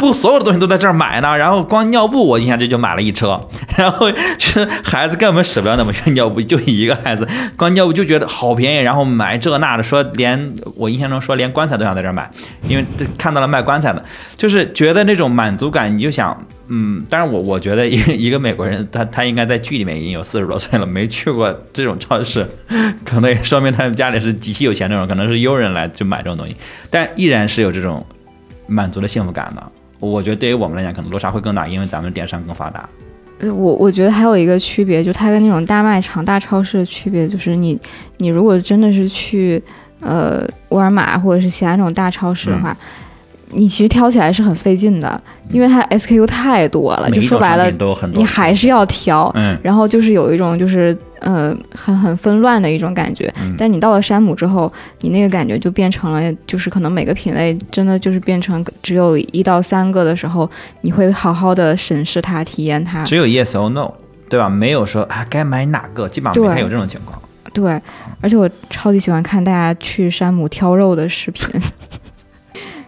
[0.00, 1.36] 不，所有的东西都在这儿买呢。
[1.36, 3.38] 然后光尿布，我印象这就买了一车。
[3.76, 8.78] 然后就是孩子根本使不了那么远尿布，就一个孩子，光尿布就觉得好便宜。
[8.78, 12.30] 然后买这那的，说连我印象中说连棺材都想在这儿买，
[12.66, 12.84] 因为
[13.18, 14.02] 看到了卖棺材的，
[14.38, 16.34] 就是觉得那种满足感，你就想，
[16.68, 22.48] 嗯，但是我我觉得一一个美国人，他他应该在剧里面已经有四十多岁了，没去过这种超市，
[23.04, 26.56] 可能也说明他们家里是极其有钱那种，可能是佣人来就买这种东西，
[26.88, 28.06] 但依然是有这种
[28.66, 29.62] 满足的幸福感的。
[30.00, 32.88] 我觉得对于我们来讲，可能落差会更大，因为咱们电商更发达。
[33.38, 37.78] 呃我我觉得还有一个区别，就它跟那种大卖场、大超市的区别，就是你
[38.18, 39.62] 你如果真的是去
[40.00, 42.76] 呃沃尔玛或者是其他那种大超市的话，
[43.52, 47.70] 你其实挑起来是很费劲的，因为它 SKU 太多了，就说白了
[48.12, 49.30] 你还是要挑。
[49.34, 60.48] 嗯然后就是有一种就是呃很很纷乱的一种感觉，嗯但你到了山姆之后，你那个感觉就变成了，就是可能每个品类真的就是变成只有一到三个的时候，
[60.82, 63.02] 你会好好的审视它、体验它。
[63.04, 63.92] 只有 yes or no，
[64.28, 64.48] 对吧？
[64.48, 67.20] 没有说啊该买哪个，基本上没对太有这种情况。
[67.52, 67.80] 对，
[68.20, 71.48] 而且我超级喜欢看大家去山姆挑肉的视频，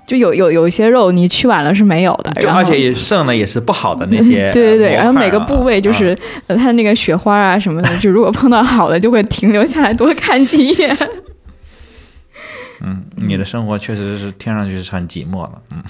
[0.07, 10.97] 就有有有一些肉你去晚了是没有的，然后就而且也剩的也是不好的那些、 对对对，呃然后每个部位就是、呃它的那个雪花啊什么的， 就如果碰到好的就会停留下来多看几眼。
[12.85, 15.81] 嗯，你的生活确实是听上去是很寂寞了，嗯。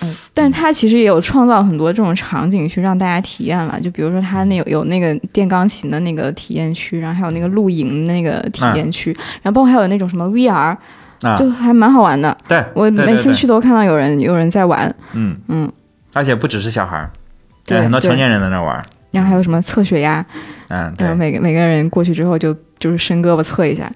[0.00, 9.12] 嗯，但它其实也有创造很多这种场景去让大家体验了，就比如说它那有有那个电钢琴的那个体验区，然后还有那个露营的那个体验区，
[9.42, 10.74] 然后包括还有那种什么 VR，、
[11.22, 12.36] 啊，就还蛮好玩的。
[12.48, 15.72] 对，我每次，去都看到有人有人在玩，嗯，嗯，
[16.12, 17.10] 而且不只是小孩儿，
[17.64, 20.24] 对对很多成年人在那玩儿，然后还有什么测血压，
[20.68, 23.90] 嗯，然后对，每个每个人过去之后就就是伸胳膊测一下，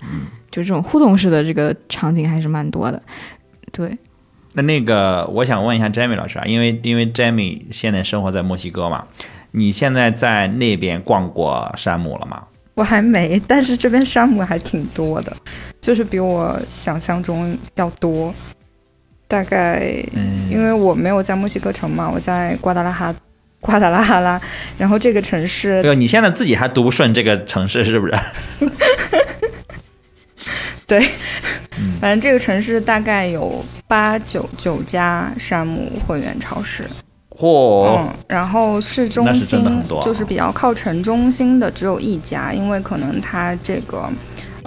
[0.51, 3.03] 就这种互动式的这个场景还是蛮多的。
[3.73, 3.97] 对，
[4.55, 9.05] 那那个我想问一下 Jamie 老师啊，因为因为 Jamie 现在生活在墨西哥嘛，
[9.51, 12.45] 你现在在那边逛过山姆了吗？
[12.77, 15.35] 我还没，但是这边山姆还挺多的，
[15.81, 18.33] 就是比我想象中要多。
[19.27, 23.13] 大概嗯，因为我没有在墨西哥城嘛，我在瓜达拉哈
[23.61, 24.41] 瓜达拉哈拉，
[24.79, 28.15] 然后这个城市对，你现在自己还读不顺这个城市是不是？
[30.87, 31.01] 对
[32.01, 36.89] 反正这个城市大概有八九九家山姆会员超市，
[37.37, 44.09] 嚯、嗯，然后市中心就是比较靠城中心的只有一家，因为可能它这个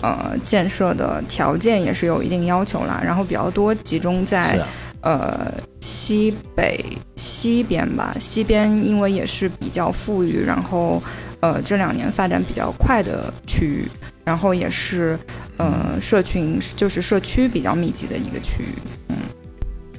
[0.02, 4.68] 呃建设的条件也是有一定要求啦，然后比较多集中在啊。
[5.02, 5.50] 呃
[5.80, 6.84] 西北
[7.16, 11.02] 西边吧，西边因为也是比较富裕，然后
[11.40, 13.88] 呃这两年发展比较快的区域，
[14.26, 15.18] 然后也是
[15.56, 18.76] 呃社群就是社区比较密集的一个区域。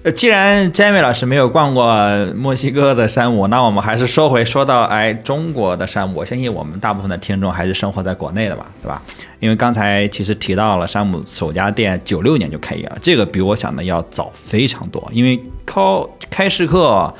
[0.03, 1.86] 呃，既然 Jamie 老师没有逛过
[2.34, 6.20] 墨西哥的山姆，那我们还是说回说到哎中国的山姆。
[6.20, 9.03] 我相信我们大部分的听众还是生活在国内的吧，对吧？
[9.40, 15.07] 因为刚才其实提到了山姆首家店九六年就开业了，这个比我想的要早非常多。
[15.12, 17.14] 因为靠开市客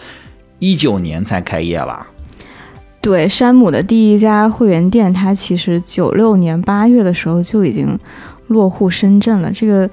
[0.59, 2.09] 一九年才开业吧？
[3.03, 7.99] 对，山姆的第一家会员店，它其实九六年八月的时候就已经
[8.47, 9.53] 落户深圳了。
[9.53, 9.87] 这个。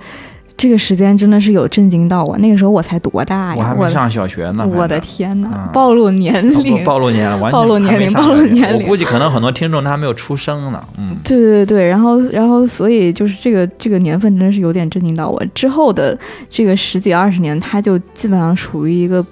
[0.57, 3.57] 这个时间真的是有震惊到我，那个时候我才多大呀？
[3.57, 4.67] 我还没上小学呢。
[4.67, 5.69] 我的天哪！
[5.71, 8.81] 暴露年龄，暴露年龄，完全暴露年龄，暴露年龄。
[8.81, 10.83] 我估计可能很多听众他还没有出生呢。
[10.97, 15.39] 嗯，对对对，然后然后所以就是这个这个年份真的是有点震惊到我。
[15.53, 16.17] 之后的
[16.49, 19.23] 这个十几二十年，他就基本上处于一个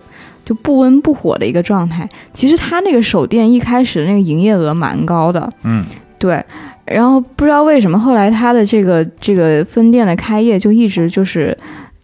[0.46, 2.08] 就不温不火的一个状态。
[2.36, 5.50] 其实他那个手店一开始那个营业额蛮高的。
[5.64, 5.84] 嗯，
[6.20, 6.46] 对。
[6.86, 11.58] 然后不知道为什么，后来他的这个这个分店的开业就一直就是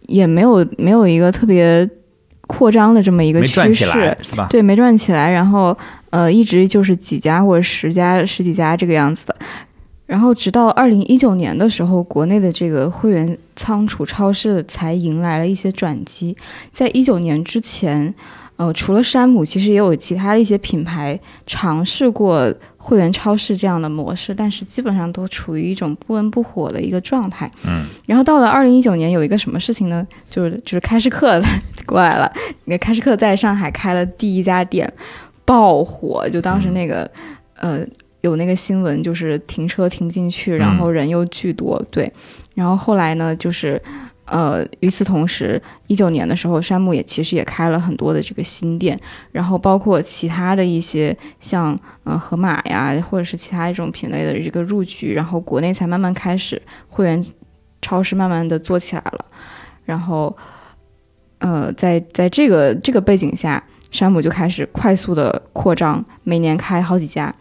[0.08, 1.88] 也没有没有一个特别
[2.48, 4.48] 扩张的这么一个趋势，是吧？
[4.50, 5.30] 对，没赚起来。
[5.30, 5.76] 然后
[6.10, 9.36] 呃，一直就是几家或者十家十几家这个样子的。
[10.06, 16.36] 然后直到二零一九年的时候，国内的这个会员仓储超市才迎来了一些转机。
[16.72, 18.12] 在一九年之前。
[18.62, 27.50] 呃，除了山姆，其实也有其他的一些品牌尝试过会员超市这样的模式，但是基本上都处于一种不温不火的一个状态。
[27.66, 30.06] 嗯，然后到了二零一九年，有一个什么事情呢？
[30.30, 31.42] 就是就是开市客
[31.84, 32.32] 过来了，
[32.66, 34.88] 那开市客在上海开了第一家店，
[35.44, 36.28] 爆火。
[36.28, 37.10] 就当时那个
[37.56, 37.80] 呃
[38.20, 41.84] 有那个新闻，就是停车停不进去，然后人又巨多。
[41.90, 42.12] 对，
[42.54, 43.82] 然后后来呢，就是。
[44.24, 48.96] 呃，与此同时，一九年的时候，山姆也其实也开了很多的这个新店，
[49.32, 57.22] 然后包括其他的一些像呃盒马呀，或者是其他一种品类的这个入局，然后国内才慢慢开始会员
[57.82, 59.24] 超市慢慢的做起来了，
[59.84, 60.34] 然后
[61.38, 67.34] 呃，在在这个这个背景下，山姆就开始快速的扩张，每年开好几家，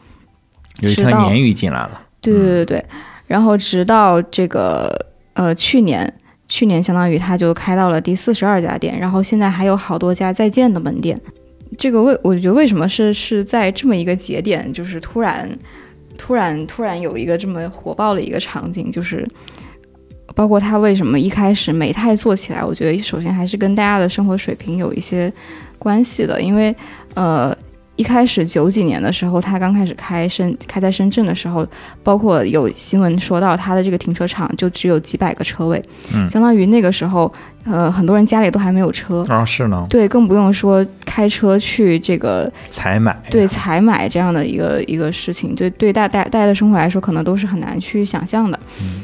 [0.80, 2.86] 有一条鲶鱼进来了，对对对对，
[3.28, 6.12] 然后直到这个呃去年。
[6.52, 11.18] 去年相当于他就开到了第四十二家店，然后现在还有好多家在建的门店。
[11.78, 15.50] 这个为我觉得为什么是是在这么一个节点，就是突然
[16.18, 19.26] 突然突然有一个这么火爆的一个场景，就是
[20.36, 25.32] 包括他为什么一开始美泰做起来，我觉得首先还是跟大家的生活水平有一些
[25.80, 26.76] 关系的，因为
[27.14, 27.58] 呃。
[27.96, 31.66] 一开始九几年的时候，他刚开始开深开在深圳的时候，
[32.04, 35.82] 包括有新闻说到他的这个停车场就只有几百个车位，
[36.14, 37.32] 嗯，相当于那个时候。
[37.64, 48.60] 呃，很多人家里都还没有车啊，是呢，对，更不用说开车去这个采买，对，采买这样的一个一个事情，对，对大大大家的生活来说，可能都是很难去想象的。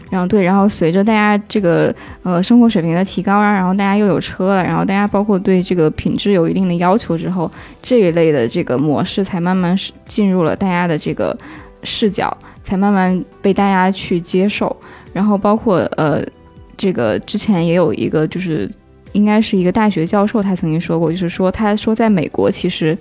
[0.09, 1.93] 然后对，然后随着大家这个
[2.23, 7.51] 呃生活水平的提高啊，然后大家又有车了，然后大家包括对这个品质有一定的要求之后，
[7.83, 11.37] 这一类的这个模式才慢慢是进入了大家的这个
[11.83, 14.75] 视角，才慢慢被大家去接受。
[15.13, 16.23] 然后包括呃。
[16.77, 18.69] 这个之前也有一个，就是
[19.13, 22.95] 应该是一个大学教授，他曾经说过，就是说他说在美国，其实，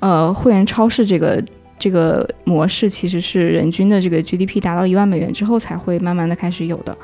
[0.00, 1.40] 呃，会员超市这个
[1.78, 6.96] 这个模式其实是人均的这个 GDP 达到一万美元之后才会慢慢的开始有的，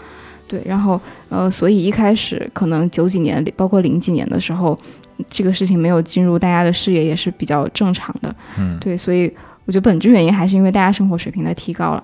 [0.49, 4.77] 对，然后呃，所以一开始可能九几年，包括零几年的时候，
[5.29, 9.33] 这个事情没有进入大家的视野也是比较正常的，嗯，对，所以
[9.67, 12.03] 我觉得本质原因还是因为大家生活水平的提高了，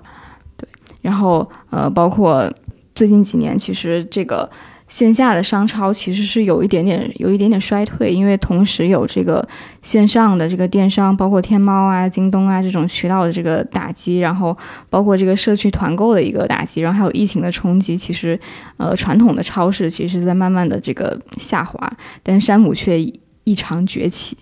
[0.57, 0.69] 对，
[1.03, 2.49] 然后呃，包括。
[2.95, 4.49] 最近几年，其实这个
[4.86, 9.47] 线下的商超其实是有一点点、有一点点衰退，因为同时有这个
[9.82, 14.57] 线上的这个电商，包括天猫啊、京东啊这种渠道的这个打击，然后
[14.88, 18.38] 包括这个社区团购的一个打击，然后还有疫情的冲击，其实
[18.76, 21.90] 呃传统的超市其实是在慢慢的这个下滑，
[22.22, 23.01] 但山姆却
[23.45, 24.36] 异常崛起。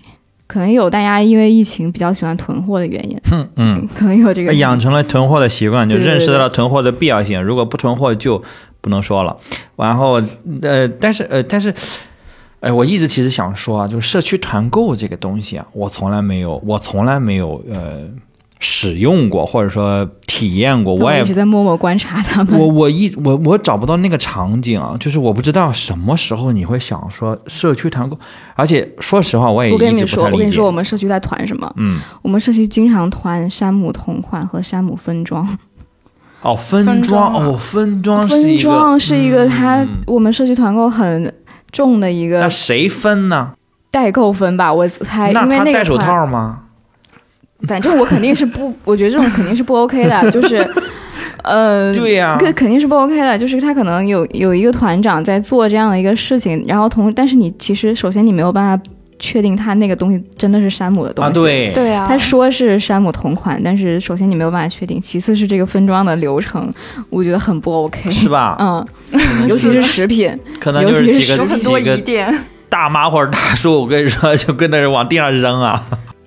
[0.53, 7.42] 可能有大家因为疫情比较喜欢囤货的原因，嗯嗯，可能有这个养成了囤货的习惯，就认识到了囤货的必要性。
[7.42, 8.42] 如果不囤货就
[8.82, 9.34] 不能说了。
[9.76, 10.20] 然后
[10.61, 11.72] 呃，但是呃，但是，
[12.61, 18.03] 哎，我一直其实想说啊，就是社区团购这个东西啊，我从来没有，我从来没有呃。
[18.64, 22.56] 使用过或者说体验过，我也一直在默默观察他们。
[22.56, 28.16] 我我一我我找不到那个场景啊，就是我不知道什么时候你会想说社区团购，
[28.54, 31.70] 而且说实话，我也我跟你说，我跟你说，我们社区在团什么？
[31.76, 35.58] 嗯，我们社区经常团山姆同款和山姆分装。
[36.42, 41.34] 哦，分装哦，分装分装是一个他我们社区团购很
[41.72, 42.40] 重的一个。
[42.40, 43.54] 那谁分呢？
[43.90, 46.60] 代购分吧，我猜，因为那个戴手套吗？
[47.68, 50.56] 反正我肯定是不，我觉得这种肯定是不 OK 的，就是，
[51.44, 53.38] 呃， 对呀这肯定是不 OK 的。
[53.38, 58.84] 就是他可能有有一个团长在做这样的一个事情，然后同，但是你其实首先你没有办法
[59.18, 61.30] 确定他那个东西真的是山姆的东西。
[61.30, 66.68] 啊，对，对啊，他说是山姆同款，但是首先你没有办法确定，其次是这个分装的流程，
[67.08, 68.10] 我觉得很不 OK。
[68.10, 68.56] 是吧？
[68.58, 68.84] 嗯，
[69.48, 72.36] 尤其是食品，可能就是尤其是几个很多几个疑点。
[72.68, 75.80] 大妈或者大叔，我跟你说，就跟那人往地上扔啊。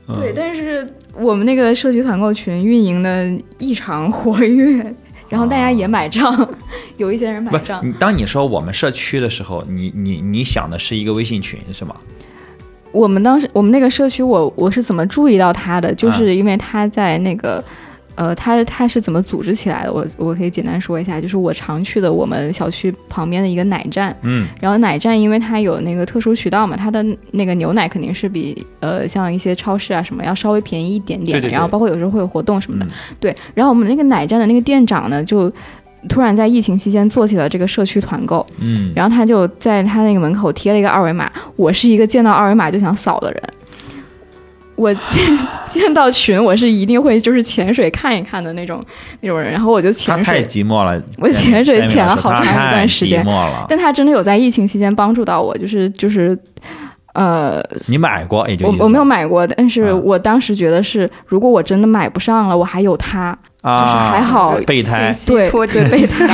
[0.07, 4.95] 对，但是我们那个社区团购群运营的异常活跃，
[5.30, 6.49] 然后大家也买账，
[6.97, 7.84] 有一些人买账，。
[7.99, 11.95] 当你说我们社区的时候，你你你想的是一个微信群是吗？
[12.91, 15.93] 我们当时我们那个社区我，我是怎么注意到他的？
[15.95, 17.63] 就是因为他在那个。
[18.16, 19.93] 呃，它它是怎么组织起来的？
[19.93, 32.89] 我我可以简单说一下，就是我常去的我们小区旁边的一个奶站，嗯然后奶站因为它有那个特殊渠道嘛，它的那个牛奶肯定是比呃像一些超市啊什么要稍微便宜一点点，对对对然后包括有时候会有活动什么的，嗯
[33.20, 33.36] 对。
[33.53, 35.51] 然后我们那个奶站的那个店长呢，就
[36.07, 43.43] 突然在疫情期间做起了这个社区团购，嗯，然后他就在他那个门口贴了一个二维码，我是一个见到二维码就想扫的人。
[44.76, 48.84] 我见见到群，我是一定会就是潜水看一看的那种
[49.21, 53.65] 那种人，然后我就他太潜水，寂寞了，我潜水潜了好长一段时间寂寞了。
[53.69, 56.38] 但他真的有在疫情期间帮助到我，就是就是，
[57.13, 65.11] 呃，你买过也就我我没有买过，但是啊我当时觉得是，如果我真的买不上了，我还有他，啊，就是还好备胎。
[65.11, 66.28] 信息对托底对备胎，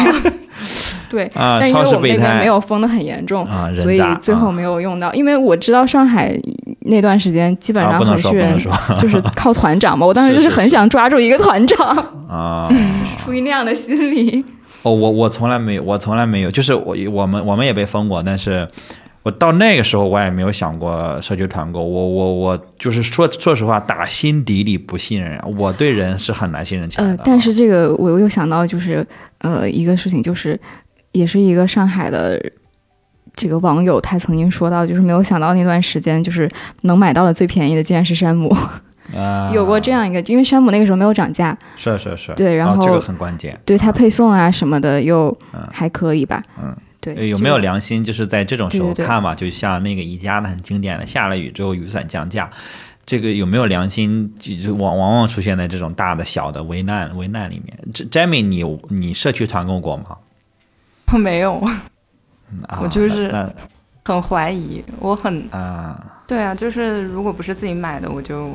[1.11, 1.25] 对。
[1.35, 5.13] 啊，但因为我们那边没有封的很严重，啊，所以最后没有用到。
[5.13, 6.33] 因为我知道上海
[6.85, 8.57] 那段时间基本啊，上很多人
[8.99, 11.87] 就是 靠团长嘛，我当时就是是是是很想抓住一个团长，
[12.29, 12.67] 啊。
[13.23, 14.43] 出于那样的心理。
[14.83, 18.67] 哦，我我从来没有，我从来没有，就是我我们我们也被封过，但是
[19.21, 29.05] 我到那个时候我也没有想过社区团购，我我我就是说说实话，打心底里不信任，我对人是很难信任起来的但是这个我又想到就是
[29.37, 30.59] 呃一个事情，就是
[31.11, 32.41] 也是一个上海的
[33.35, 36.49] 这个网友，他曾经说到，就是没有想到那段时间就是
[36.81, 38.49] 能买到的最便宜的竟然是山姆，
[39.15, 43.59] 啊， 有过这样一个，因为山姆那个时候没有涨价，是是是，对然后哦这个很关键。
[43.65, 46.75] 对它配送啊什么的又嗯还可以吧，嗯。
[47.03, 48.03] 对，呃有没有良心？
[48.03, 52.47] 就是在这种时候对对对看嘛，就像那个宜家的很经典的，下了雨之后雨伞降价，
[53.07, 54.31] 这个有没有良心？
[54.37, 57.75] 就就往往往出现在这种大的小的危难危难里面。
[57.91, 60.17] 这 Jamie，你有你社区团购过吗？
[61.11, 61.59] 我 没有，
[62.67, 63.33] 啊、我就是
[64.03, 66.17] 很怀疑，我很啊。
[66.27, 68.49] 对啊，就是如果不是自己买的，我就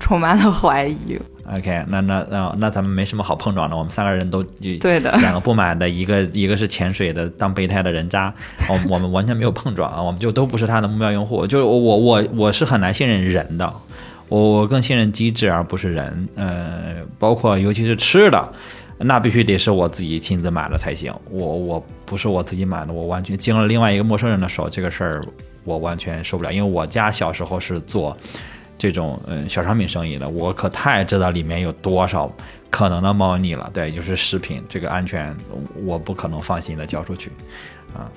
[0.00, 1.20] 充满了怀疑。
[1.54, 4.42] OK，那那那那咱们没什么好碰撞的，我们三个人都
[4.80, 8.32] 对的，两个不买的，一个一个是潜水的当备胎的人渣，
[8.66, 11.46] 我们我们完全没有碰撞啊，我们就都不是他的目标用户。
[11.46, 13.70] 就是我我我我是很难信任人的，
[14.28, 16.28] 我我更信任机制而不是人。
[16.36, 18.52] 呃，包括尤其是吃的，
[19.04, 21.12] 那必须得是我自己亲自买了才行。
[21.30, 25.24] 我我不是我自己买的，我完全经了另外一个陌生人的手，这个事儿
[25.64, 26.52] 我完全受不了。
[26.52, 28.16] 因为我家小时候是做
[28.78, 32.30] 这种嗯小商品生意的，我可太知道里面有多少
[32.70, 33.70] 可能的猫腻了。
[33.72, 35.36] 对，就是食品这个安全，
[35.84, 37.30] 我不可能放心的交出去，
[37.94, 38.10] 啊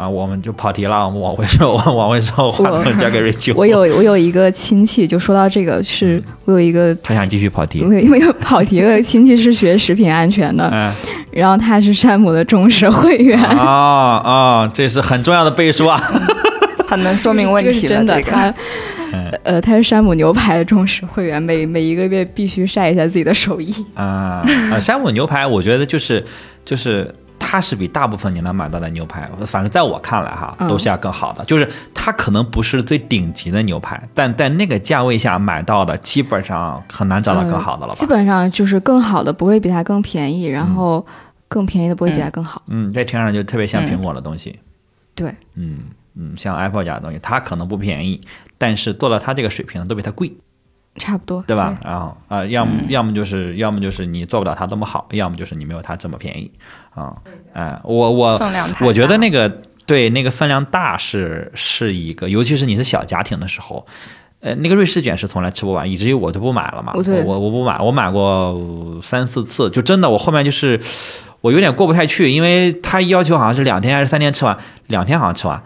[0.00, 3.52] 啊，我们就跑题了，我们往回说， 往回说，话筒交给瑞秋。
[3.54, 10.90] 我有我有一个亲戚，就说到这个，是我有一个他想继续跑题 因为因为跑题的亲戚是学食品安全的， 嗯
[11.30, 16.00] 然后他是山姆的忠实会员，啊啊，这是很重要的背书啊！
[16.88, 17.96] 很能说明问题了。
[17.96, 18.54] 真的，这个他
[19.12, 23.72] 嗯呃他是山姆牛排的忠实会员，每每一个月必须晒一下自己的手艺。
[23.94, 24.42] 啊
[24.72, 26.24] 啊，山姆牛排，我觉得就是
[26.64, 31.44] 就是它是比大部分你能买到的牛排，反正在我看来哈，嗯都是要更好的。
[31.46, 37.98] 就是它可能不是最顶级的牛排，但在那个价位下买到的，基本上很难找到更好的了吧？
[37.98, 41.04] 基本上就是更好的不会比它更便宜，然后
[41.48, 42.62] 更便宜的不会比它更好。
[42.68, 44.60] 嗯，这听上去就特别像嗯苹果的东西。
[45.16, 45.78] 对，嗯
[46.14, 48.20] 嗯，像 Apple 家的东西，它可能不便宜，
[48.58, 50.32] 但是做到它这个水平都比它贵，
[50.96, 51.76] 差不多，对吧？
[51.84, 56.50] 然后啊、要么、嗯要么就是要么就是你做不了它这么好，要么就是你没有它这么便宜
[56.94, 57.14] 啊。
[57.52, 58.40] 哎、我我
[58.80, 59.48] 我觉得那个
[59.86, 63.86] 对那个分量大是是一个，尤其是你是小家庭的时候。
[64.42, 66.94] 呃，那个瑞士卷是从来吃不完，以至于我就不买了嘛。
[66.94, 68.58] 我我不买，我买过
[69.02, 70.80] 三四次，就真的我后面就是
[71.42, 75.62] 我有点过不太去，因为他要求好像是两天还是三天吃完，两天好像吃完，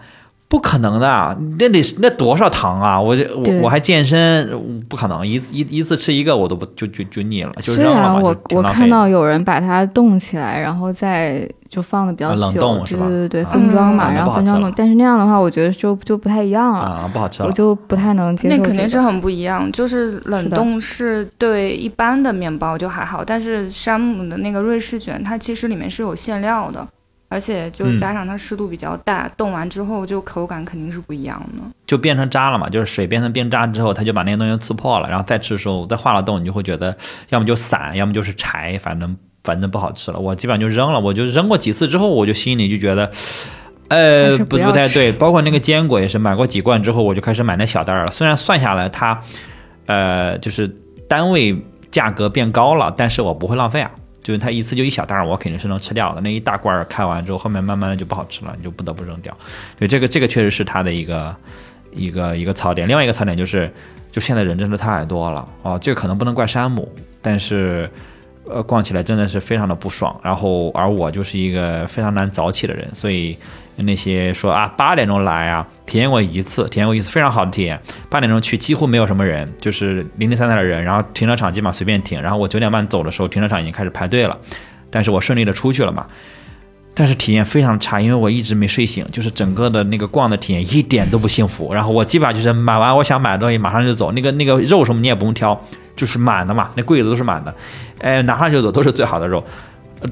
[0.47, 3.01] 不可能的啊，那得那多少糖啊！
[3.01, 4.47] 我这我我还健身，
[4.87, 8.03] 不可能一次一一次吃一个我都不就就就腻了，就虽扔了嘛。
[8.13, 17.51] 然我我看到有人把它冻起来，然后再就放的比较啊久，冷冻是吧对对对，啊分装嘛，那然后分装冻，但是那样的话，我觉得就就不太一样了，啊，不好吃了我。
[17.51, 19.69] 就不太能接受、那肯定是很不一样。
[19.71, 26.87] 就是冷冻是对一般的面包就还好，但是山姆的那个瑞士卷，它其实里面是有馅料的，
[27.35, 31.63] 而且就嗯加上它湿度比较大，冻完之后就口感肯定是不一样的。
[31.85, 36.95] 就变成渣了嘛，就是水变成冰渣之后，它就把那个东西刺破了，然后再吃的时候再化了冻，你就会觉得
[37.27, 39.13] 要么就散，要么就是柴，反正
[39.43, 40.17] 反正不好吃了。
[40.17, 43.11] 我基本上就扔了，我就扔过几次之后，我就心里就觉得。
[43.89, 48.11] 呃，不不太对，包括那个坚果也是，买过几罐之后，我就开始买那小袋儿了。
[48.11, 49.21] 虽然算下来它，
[49.85, 50.67] 呃，就是
[51.07, 51.55] 单位
[51.91, 53.91] 价格变高了，但是我不会浪费啊。
[54.25, 56.21] 就是它一次就一小袋儿，我肯定是能吃掉的。
[56.21, 59.37] 那一大罐儿开完之后，后面慢慢的就不好吃了，你就不得不扔掉。
[59.77, 61.35] 对，这个这个确实是它的一个
[61.91, 62.87] 一个一个槽点。
[62.87, 63.71] 另外一个槽点就是，
[64.11, 67.87] 就现在人真的太多了哦，这个可能不能怪山姆，但是
[68.49, 70.19] 呃，逛起来真的是非常的不爽。
[70.23, 73.37] 然后而我就是一个非常难早起的人，所以
[73.77, 77.79] 那些说啊八点钟来啊，体验过一次，体验过一次非常好的体验。
[78.09, 82.21] 八点钟去几乎没有什么人，就是零零散散的人，然后停车场基本上随便停。
[82.21, 84.37] 然后我九点半走的时候，停车场已经开始排队了，
[84.89, 86.05] 但是我顺利的出去了嘛。
[86.97, 91.73] 但是体验非常差，因为我一直没睡醒，就是整个的那个逛的体验一点都不幸福。
[91.73, 95.61] 然后我基本上就是买完我想买的东西马上就走，那个那个肉什么你也不用挑，
[95.97, 97.53] 就是满的嘛，那柜子都是满的，
[97.99, 99.43] 哎，拿上就走都是最好的肉，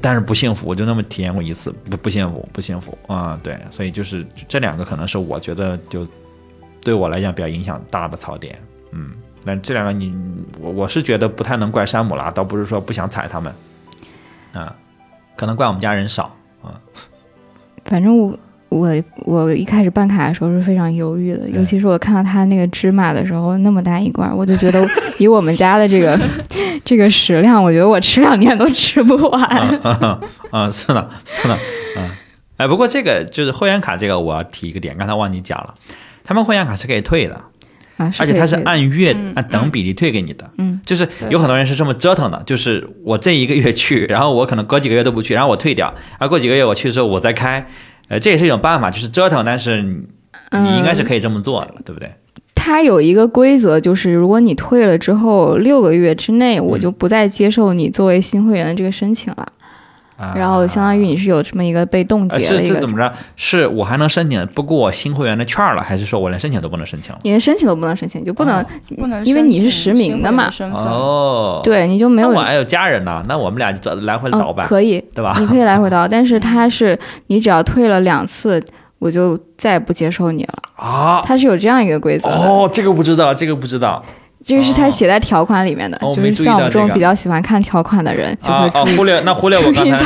[0.00, 6.06] 但是不幸福，我就那么体验过一次，不不幸福，不幸福啊、对，所以就是这两个可能是我觉得就
[6.80, 8.58] 对我来讲比较影响大的槽点，
[8.92, 9.12] 嗯，
[9.44, 10.14] 但这两个你
[10.60, 13.52] 我我是觉得不太能怪山姆啦，倒不是说不想踩他们，
[14.52, 14.74] 啊，
[15.36, 16.80] 可能怪我们家人少啊。
[17.84, 18.38] 反正我
[18.74, 18.92] 我
[19.24, 24.84] 我一开始办卡的时候是非常犹豫的，尤其是我看到他那个芝麻的时候那么大一罐，我就觉得
[25.18, 26.18] 以我们家的这个
[26.84, 29.42] 这个食量，我觉得我吃两年都吃不完。
[29.44, 30.20] 啊
[30.50, 31.56] 啊，是的，是的，
[31.96, 32.10] 嗯，
[32.56, 35.74] 哎，不过这个就是会员卡，这个我要提一个点，刚才忘记讲了，
[36.24, 37.34] 他们会员卡是可以退的，
[37.96, 40.50] 啊，而且它是按月、嗯按等比例退给你的。
[40.58, 47.66] 嗯，就是有很多人是这么折腾的，就是我这一个月去，然后我可能隔几个月都不去，然后我退掉，然后过几个月我去的时候我再开，
[48.08, 49.98] 呃，这也是一种办法，就是折腾，但是你
[50.52, 52.10] 你应该是可以这么做的，对不对？
[52.54, 59.52] 它有一个规则，就是如果你退了之后六个月之内，我就不再接受你作为新会员的这个申请了。
[60.34, 63.12] 然后相当于你是有这么一个被冻呃结的一个是是怎，么着？
[63.36, 67.18] 是我还能申请不过我新会员的券了，还是说我连申请都不能申请了？
[67.22, 75.36] 你连申请都不能申请，就不能，哦不能因为你是实名的嘛哦，，对，你就没有那我还有家人呢，那我们俩就走来回倒哦，吧，可以，对吧？
[75.40, 78.62] 你可以来回倒， 但是他是你只要退了两次，
[79.00, 80.54] 我就再也不接受你了。
[80.76, 84.04] 啊，他是有这样一个规则，哦，这个不知道，这个不知道。
[84.44, 88.84] 这个是他写在条款里面的，就是像我们这种比较喜欢看条款的人就啊啊！
[88.84, 88.96] 会。
[88.96, 89.98] 忽略 那忽略我刚才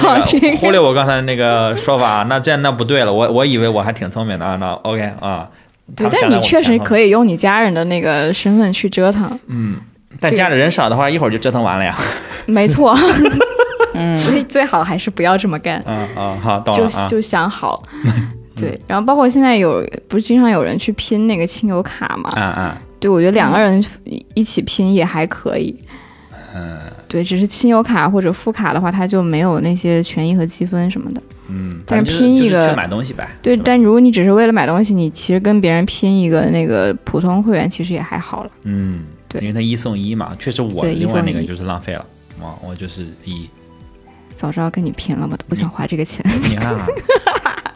[0.59, 3.13] 忽略我刚才那个说法，那这样那不对了。
[3.13, 4.57] 我我以为我还挺聪明的啊。
[4.61, 5.49] 那 OK 啊，
[5.97, 7.11] 对，但你确实可以。
[7.11, 9.77] 用你家人的那个身份去折腾，嗯，
[10.21, 11.97] 但家里人少的话，一会儿就折腾完了呀。
[12.47, 12.97] 没错。
[13.95, 17.09] 嗯，所以最好还是不要这么干，嗯嗯，好，懂就了啊。
[17.09, 17.83] 就想好。
[18.55, 22.33] 对，然后包括现在有不是经常有人去拼那个亲友卡嘛？
[22.37, 22.71] 嗯嗯，
[23.01, 23.85] 对，我觉得两个人
[24.35, 25.75] 一起拼也还可以。
[26.55, 31.23] 嗯对，只是亲友卡或者副卡的话，它就没有那些权益和积分什么的。
[31.49, 33.27] 嗯，但是拼一个就是去买东西呗。
[33.41, 38.51] 对，但如果你只是为了买东西，你其实跟别人拼一个那个普通会员，其实也还好了。
[38.65, 42.05] 嗯，对因为它一送一嘛，确实我的一另外那个就是浪费了。
[42.43, 43.49] 啊，我就是一，
[44.37, 46.23] 早知道跟你拼了，我都不想花这个钱。
[46.51, 46.87] 你 看啊，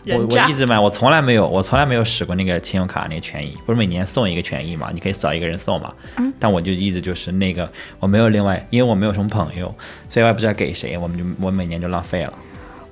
[0.06, 5.92] 我我一直买，我从来没有，我从来没有使过那个信用卡那个权益，不是每年送一个权益嘛，你可以找一个人送嘛。
[6.16, 9.72] 嗯但我就一直就是那个，我没有另外，因为我没有什么朋友，
[10.08, 12.32] 所以我也不知道给谁，我们就我每年就浪费了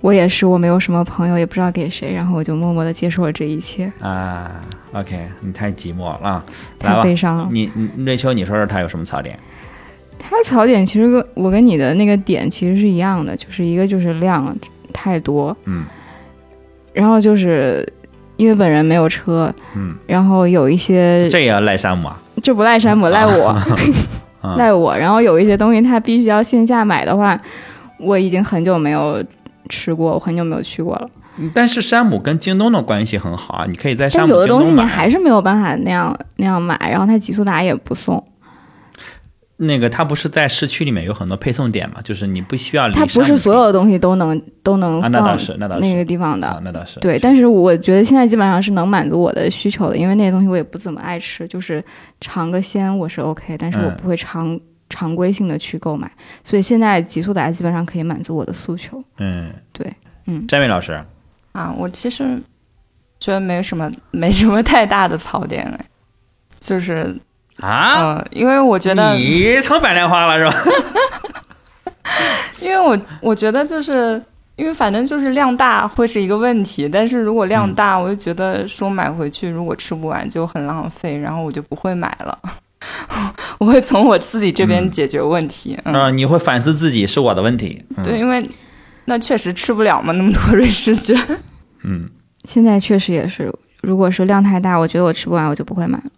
[0.00, 4.60] 我也是，我没有什么朋友，也不知道给谁，然后我就默默的接受了这一切，啊。
[4.92, 6.44] OK，你太寂寞了啊！
[6.78, 7.48] 太，悲伤了。
[7.50, 9.38] 你你瑞秋，你说说他有什么槽点？
[10.18, 14.56] 他槽点其实跟我跟你的那个点其实是一样的，就是一个就是量
[14.92, 15.84] 太多，嗯
[16.92, 17.86] 然后就是
[18.36, 22.18] 因为本人没有车，嗯，然后有一些这也要赖山姆啊？
[22.42, 23.48] 这不赖山姆赖我，
[24.40, 27.38] 啊赖我，然后有一些东西他必须要线下买的话，
[27.98, 29.22] 我已经很久没有
[29.68, 31.08] 吃过，我很久没有去过了。
[31.54, 38.22] 但是山姆跟京东的关系很好啊，你可以在山姆、但有的东西你还是没有办法那样那样买，然后他极速达也不送。
[39.62, 42.00] 那个它不是在市区里面有很多配送点嘛？
[42.02, 46.46] 就是你不需要离它不是所有的东西都能都能啊，那倒是，那倒是那个地方的。
[46.46, 51.84] 啊，那倒是对，但是我觉得现在基本上是能满足我的需求的，因为那些东西我也不怎么爱吃，就是
[52.22, 54.58] 尝个鲜我是 OK，但是我嗯不会常、
[54.88, 56.10] 常规性的去购买，
[56.42, 59.04] 所以现在极速达基本上可以满足我的诉求。
[59.18, 59.86] 嗯，对，
[60.24, 60.98] 嗯，詹伟老师，
[61.52, 62.40] 啊，我其实
[63.18, 65.84] 觉得没什么没什么太大的槽点哎，
[66.58, 67.14] 就是
[67.60, 70.54] 啊，嗯、因为我觉得，你成白莲花了是吧？
[72.60, 74.22] 因为我我觉得就是。
[74.56, 82.38] 因为反正就是量大会是一个问题，但是如果量嗯大，我就觉得说买回去如果吃不完就很浪费，然后我就不会买了。
[83.56, 85.78] 我会从我自己这边嗯解决问题。
[85.84, 87.82] 嗯，啊，你会反思自己是我的问题。
[87.96, 88.46] 嗯对，，因为
[89.06, 91.18] 那确实吃不了嘛，那么多瑞士卷。
[91.84, 92.10] 嗯
[92.44, 93.50] 现在确实也是，
[93.80, 96.10] 如果是量太大，我觉得我吃不完，我就不会买了。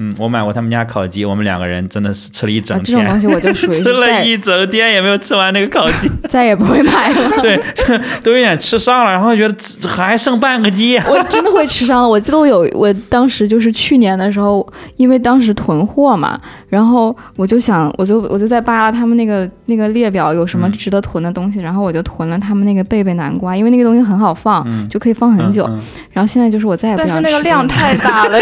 [0.00, 7.30] 嗯，我买过他们家烤鸡，我们两个人真的是吃了一整啊，这种东天，西我就属于 吃了一整天也没有吃完那个烤鸡，再也不会买了。
[7.42, 7.60] 对，
[8.22, 9.54] 都有点吃伤了，然后觉得
[9.88, 10.96] 还剩半个鸡。
[10.98, 12.08] 我真的会吃伤了。
[12.08, 14.64] 我记得我有，我当时就是去年的时候，
[14.96, 25.64] 因为当时囤货嘛，然后我就想，我就我就在扒拉他们那个那个列表有什么嗯值得囤的东西，然后我就囤了他们那个贝贝南瓜，因为那个东西很好放，嗯就可以放很久。
[25.64, 25.82] 嗯嗯
[26.12, 28.38] 然后现在就是我再也不但想吃是那个量太大了，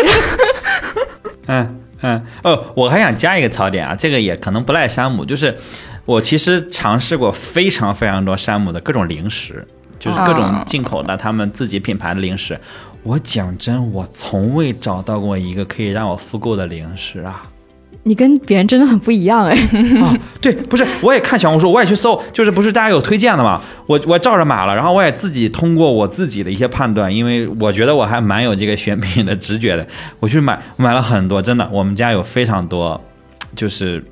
[1.47, 5.57] 嗯嗯哦，我还想加一个槽点啊，这个也可能不赖山姆，就是
[6.05, 9.67] 我其实尝试过非常非常多山姆的各种零食，
[9.99, 12.59] 就是各种啊进口的他们自己品牌的零食。
[13.03, 17.43] 我讲真，我从未找到过一个可以让我复购的零食啊！
[18.07, 19.53] 你跟别人真的很不一样哎。
[20.01, 23.61] 啊，对，不是，我也看小红书，我也去搜，就是不是大家有推荐的嘛？
[23.87, 29.87] 我我照着买了，然后我也自己通过我自己的一些判断，因为我觉得我还蛮有这个选品的直觉的，
[30.21, 33.01] 我去买买了很多，真的，我们家有非常多，
[33.55, 34.03] 就是。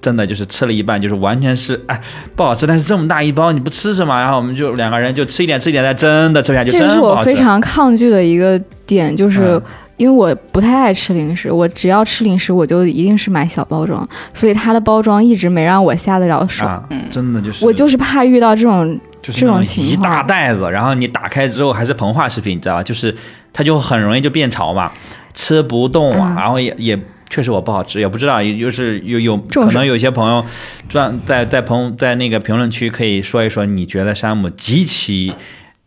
[0.00, 1.98] 真的就是吃了一半，就是完全是哎
[2.36, 4.20] 不好吃，但是这么大一包你不吃是吗？
[4.20, 7.16] 然后我们就两个人就吃一点吃一点，但真的吃不下去，这个是我。
[7.22, 9.62] 非常抗拒的一个点，就是嗯
[9.96, 16.66] 因为我不太爱吃零食，我只要吃零食我就一定是买小包装，所以它的包装一直没让我下得了手。
[16.66, 22.82] 啊，真的就是我就是怕遇到这种这种一大袋子，然后你打开之后还是膨化食品，你知道吧？
[22.82, 23.14] 就是
[23.52, 24.90] 它就很容易就变潮嘛，
[25.32, 26.98] 吃不动啊，嗯然后也也
[27.30, 30.44] 确实我不好吃，也不知道，也就是有有可能有些朋友
[30.88, 35.32] 转在在朋在那个评论区可以说一说，你觉得山姆极其。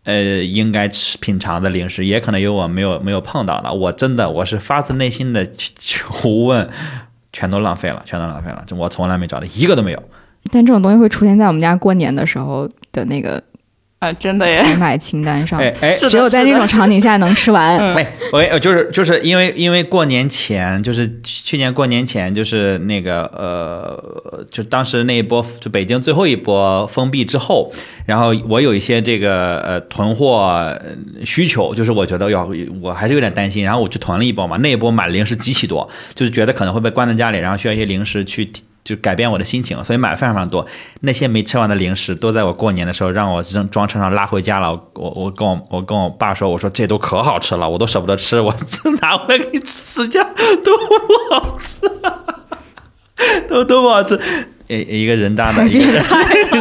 [0.08, 3.74] 呃，应该吃品尝的零食，也可能有我没有没有碰到的。
[3.74, 5.46] 我真的我是发自内心的
[5.78, 6.70] 求问，
[7.34, 8.64] 全都浪费了，全都浪费了。
[8.66, 10.02] 就我从来没找到一个都没有。
[10.50, 13.44] 但这种东西会出现在我们家过年的时候的那个
[14.00, 17.78] 啊，真的耶，采买清单上，哎 哎，是只有在那种场景下能吃完。
[17.80, 18.08] 嗯哎，
[18.54, 27.74] 我就是就是因为因为过年前，就是去去年过年前，就是那个呃，就当时那一波，就北京最后一波封闭之后，
[28.06, 30.80] 然后我有一些这个呃囤货呃
[31.26, 32.48] 需求，就是我觉得要
[32.80, 38.48] 我还是有点担心，然后我去囤了一波嘛，那一波买零食极其多，就是觉得可能会被关在家里，然后需要一些零食去。
[38.88, 40.66] 就改变我的心情，所以买了非常非常多。
[41.02, 44.72] 那些没吃完的零食都在我过年的时候让我扔装车上拉回家了。
[44.94, 50.30] 我我跟我我跟我爸说，我说这都可好吃了，我都舍不得吃，我这拿回来给你吃，这样
[50.64, 51.82] 都不好吃，
[53.50, 54.18] 都 都不好吃。
[54.68, 55.80] 一一个人渣的 一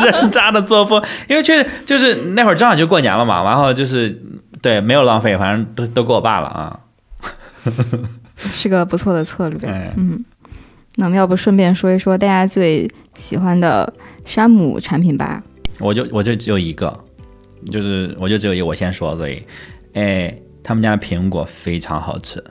[0.00, 4.20] 个人渣的作风，因为确实就是那会儿正好就过年了嘛，然后就是
[4.60, 6.80] 对没有浪费，反正都都给我爸了啊。
[8.52, 9.68] 是个不错的策略。
[9.68, 10.22] 哎嗯，
[10.96, 13.92] 那我们要不顺便说一说大家最喜欢的
[14.24, 15.42] 山姆产品吧？
[15.78, 16.98] 我就我就只有一个，
[17.70, 19.42] 就是我就只有一个，我先说，所以，
[19.92, 22.42] 哎，他们家的苹果非常好吃，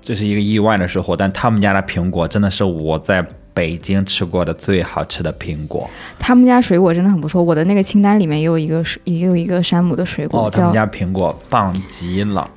[0.00, 1.16] 这是一个意外的收获。
[1.16, 12.48] 但他们家的苹果真的是我在北京吃过的最好吃的苹果他们家水果真的很不错，我的那个清单里面也有一个，也有一个山姆的水果，哦，他们家苹果棒极了，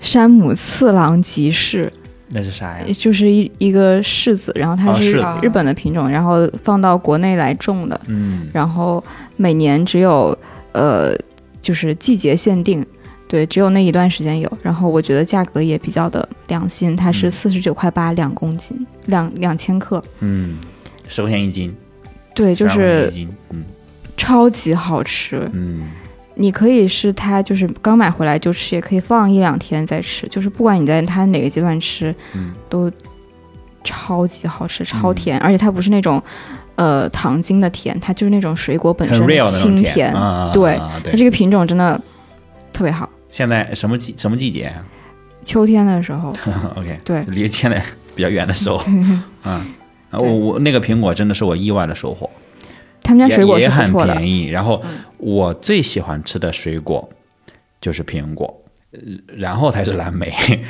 [0.00, 1.92] 山姆次郎吉士，
[2.34, 2.86] 那是啥呀？
[2.98, 9.02] 就是一一个柿子，然后它是日本的品种，然后放到国内来种的，嗯，然后
[9.36, 10.36] 每年只有
[10.72, 11.14] 呃
[11.60, 12.84] 就是季节限定。
[13.28, 20.58] 对，只有那一段时间有，然后我觉得价格也比较的良心，它是嗯四十九块八两公斤，两两千克，嗯，
[21.08, 21.74] 十块钱一斤，
[22.34, 22.76] 对，就12块
[23.10, 23.64] 钱是嗯
[24.18, 25.48] 超级好吃。
[25.54, 25.90] 嗯
[26.34, 32.52] 你可以是它就是刚买回来就吃，也可以放一两天再吃，就是不管你在它哪个阶段吃，嗯。
[32.68, 32.90] 都
[33.84, 36.22] 超级好吃，超甜，而且它不是那种
[36.76, 42.00] 呃糖精的甜，它就是那种水果本身的清甜，啊对，啊它这个品种真的
[42.72, 43.08] 特别好。
[43.30, 44.72] 现在什么季什么季节？
[45.44, 46.30] 秋天的时候？
[46.76, 47.22] OK，对。
[47.26, 47.82] 离现在
[48.14, 49.66] 比较远的时候， 嗯，啊
[50.12, 52.30] 我我那个苹果真的是我意外的收获，
[53.02, 54.14] 他们家水果也也很是不错的。
[54.14, 54.48] 便宜。
[54.48, 54.82] 然后
[55.18, 57.08] 我最喜欢吃的水果
[57.80, 59.00] 就是苹果，呃
[59.36, 60.32] 然后才是蓝莓。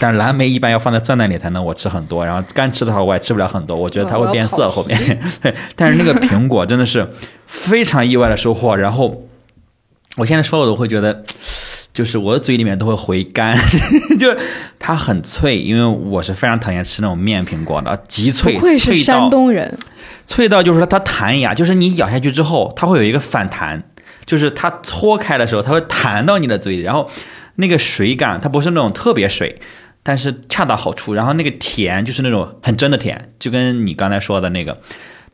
[0.00, 5.20] 但是蓝莓一般要放在酸奶里才能我吃很多，然后干吃的话我也吃不了很多，我觉得它会变色后面。
[5.76, 7.06] 但是那个苹果真的是
[7.46, 8.74] 非常意外的收获。
[8.74, 9.24] 然后
[10.16, 11.22] 我现在说我都会觉得，
[11.98, 13.58] 就是我的嘴里面都会回甘，
[14.20, 14.28] 就
[14.78, 19.76] 它很脆，因为我是非常讨厌吃那种面苹果的，极脆，不愧是山东人，
[20.24, 23.82] 脆到就是说它弹牙，就是你咬下去之后，它会有一个反弹，
[24.24, 27.10] 就是它搓开的时候，它会弹到你的嘴里，然后
[27.56, 29.60] 那个水感，它不是那种特别水，
[30.04, 34.78] 但是恰到好处，然后那个甜就是那种很真的甜，就跟你刚才说的那个。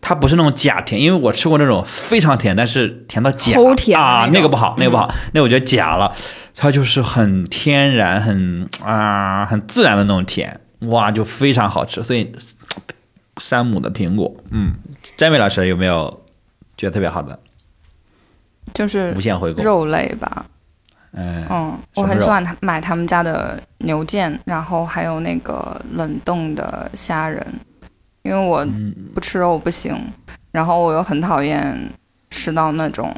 [0.06, 3.58] 它不是那种假甜，因为我吃过那种非常甜，但是甜到假。
[3.98, 6.14] 啊，那个不好，那个不好，那我觉得假了。
[6.54, 12.04] 它就是很天然、很啊、很自然的那种甜，哇，就非常好吃。
[12.04, 12.30] 所以
[13.38, 14.74] 山姆的苹果，嗯，
[15.16, 16.22] 詹美老师有没有
[16.76, 17.38] 觉得特别好的？
[18.74, 19.62] 就是无限回购？
[19.62, 20.44] 肉类吧，
[21.12, 27.42] 嗯，嗯，我很喜欢他买他们家的牛腱，然后还有那个冷冻的虾仁，
[28.24, 29.94] 因为我嗯不吃肉不行，
[30.50, 31.78] 然后我又很讨厌
[32.30, 33.14] 吃到那种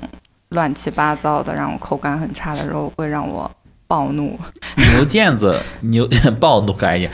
[0.50, 3.48] 乱七八糟的，让我口感很差的肉，会让我
[3.86, 4.36] 暴怒。
[4.76, 6.09] 牛腱子，牛
[6.40, 7.09] 暴怒可以，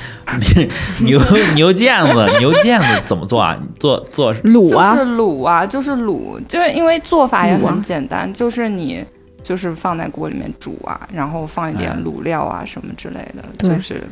[1.04, 1.20] 牛
[1.54, 3.54] 牛腱子，牛腱子怎么做啊？
[3.78, 9.04] 做做卤啊是，卤啊，就是卤，就是因为做法也很简单，就是你
[9.42, 14.02] 就是放在锅里面煮啊，然后放一点嗯卤料啊什么之类的，对就是，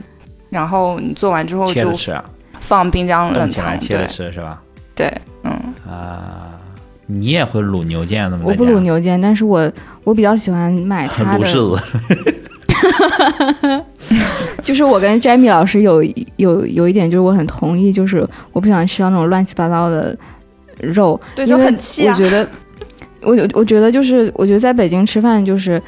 [0.51, 2.23] 然后你做完之后就切着吃啊，
[2.61, 4.63] 放冰箱冷藏，对吃是吧？
[4.95, 5.51] 对，嗯，
[5.89, 6.53] 啊，
[7.07, 8.43] 你也会卤牛腱子吗？
[8.45, 9.71] 我不卤牛腱，但是我
[10.05, 11.83] 我比较喜欢买 它卤的，柿子，
[14.63, 16.03] 就是我跟 Jamie 老师有
[16.37, 20.17] 有有一点就是我很同意，就是我不喜欢吃到那种乱七八糟的
[20.81, 22.23] 肉，对，就很气啊我。
[22.23, 22.49] 觉得，
[23.23, 25.81] 我我我觉得就是，我觉得在北京吃饭，就是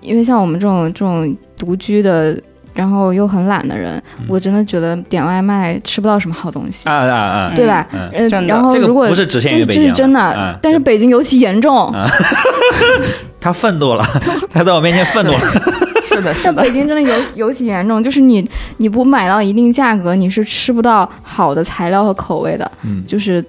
[0.00, 2.38] 因为像我们这种这种独居的，
[2.74, 7.52] 然后又很懒的人，我真的觉得点外卖吃不到什么好东西，啊啊啊！
[7.54, 7.86] 对吧？
[7.92, 11.92] 嗯然后如果不是只限于北京这，是真的，嗯，但是北京尤其严重，
[13.40, 14.06] 他愤怒了，
[14.52, 15.38] 他在我面前愤怒了。
[16.02, 18.48] 是的，是在的，北京真的尤尤其严重，就是你
[18.78, 23.04] 你不买到一定价格，你是吃不到好的材料和口味的，嗯。
[23.06, 23.44] 就是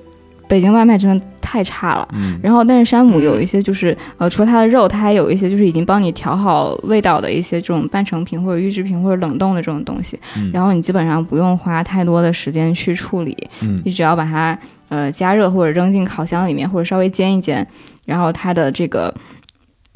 [0.52, 2.06] 北京外卖真的太差了。
[2.14, 10.20] 嗯然后，但是山姆有一些就是，呃，除了它的肉，它还有一些就是已经帮你调好味道的一些这种半成品或者预制品或者冷冻的这种东西。
[10.36, 14.58] 嗯然后你基本上不用花太多的时间去处理，嗯你只要把它
[14.90, 17.66] 呃加热或者扔进烤箱里面，或者稍微煎一煎，
[18.06, 19.14] 然后它的这个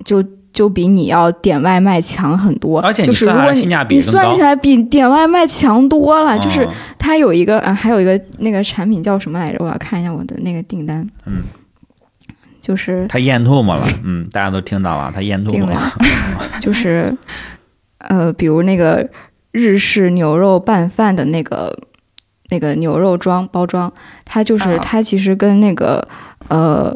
[0.05, 0.23] 就
[0.55, 2.79] 就比你要点外卖强很多。
[2.79, 9.57] 而且你就是算如果你下来性价比你算起来比点外卖强多了，就是哦它有一个啊，还有一个那个产品叫什么来着？
[9.59, 11.07] 我要看一下我的那个订单。
[11.25, 11.43] 嗯，
[12.61, 15.91] 就是他咽吐沫了，嗯，大家都听到了，他咽吐并没有沫了。
[16.61, 17.15] 就是
[17.97, 19.07] 呃，比如那个
[19.51, 21.77] 日式牛肉拌饭的那个
[22.49, 23.91] 那个牛肉装包装，
[24.23, 26.07] 它就是、啊它其实跟那个
[26.47, 26.95] 呃，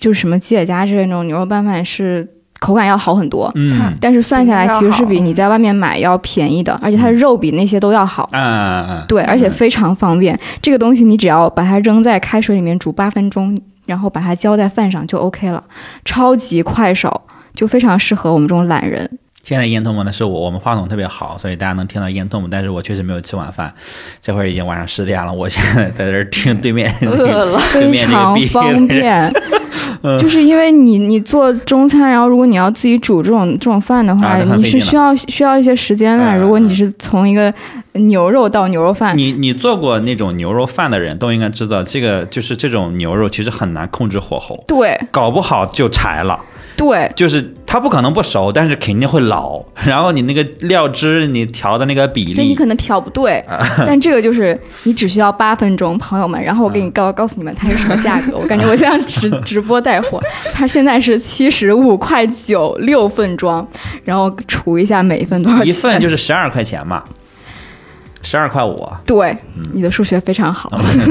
[0.00, 2.28] 就是什么吉野家之类那种牛肉拌饭是
[2.64, 3.52] 口感要好很多。
[3.54, 8.28] 嗯但是算下来，其实是比你在外面买要便宜的，而且它的肉比那些都要好。
[8.32, 10.38] 嗯嗯嗯，对，而且非常方便。
[10.62, 13.54] 这个东西你只要把它扔在开水里面煮八分钟，
[13.86, 15.62] 然后把它浇在饭上就 OK 了，
[16.04, 17.22] 超级快手，
[17.54, 19.18] 就非常适合我们这种懒人。
[19.44, 22.48] 现在咽唾沫的是我，我们话筒特别好，所以大家能听到咽唾沫。
[22.50, 23.72] 但是我确实没有吃晚饭，
[24.20, 27.60] 这会儿已经晚上十点了，我现在在这儿听对面饿了。
[27.74, 29.32] 对 非常方便，
[30.18, 36.24] 就是因为你你做中餐，然后如果你要自己煮这种这种饭的话，你是需要需要一些时间的。
[36.24, 37.52] 嗯如果你是从一个
[37.92, 46.42] 牛肉到牛肉饭，你你做过那种牛肉饭的人都应该知道，这个就是这种牛肉其实很难控制火候，对搞不好就柴了。
[46.84, 49.62] 对就是它不可能不熟，但是肯定会老。
[49.84, 53.42] 然后你那个料汁你调的那个比例，这你可能调不对，
[53.86, 56.42] 但这个就是你只需要八分钟，朋友们。
[56.42, 60.20] 然后我给你告告诉你们它是什么价格， 我感觉我现在直直播带货，
[60.52, 63.66] 它现在是七十五块九六份装，
[64.04, 65.66] 然后除一下每一份多少钱？
[65.68, 67.02] 一份就是十二块钱嘛，
[68.24, 68.76] 十二块五。
[69.06, 69.36] 对，
[69.72, 70.68] 你的数学非常好。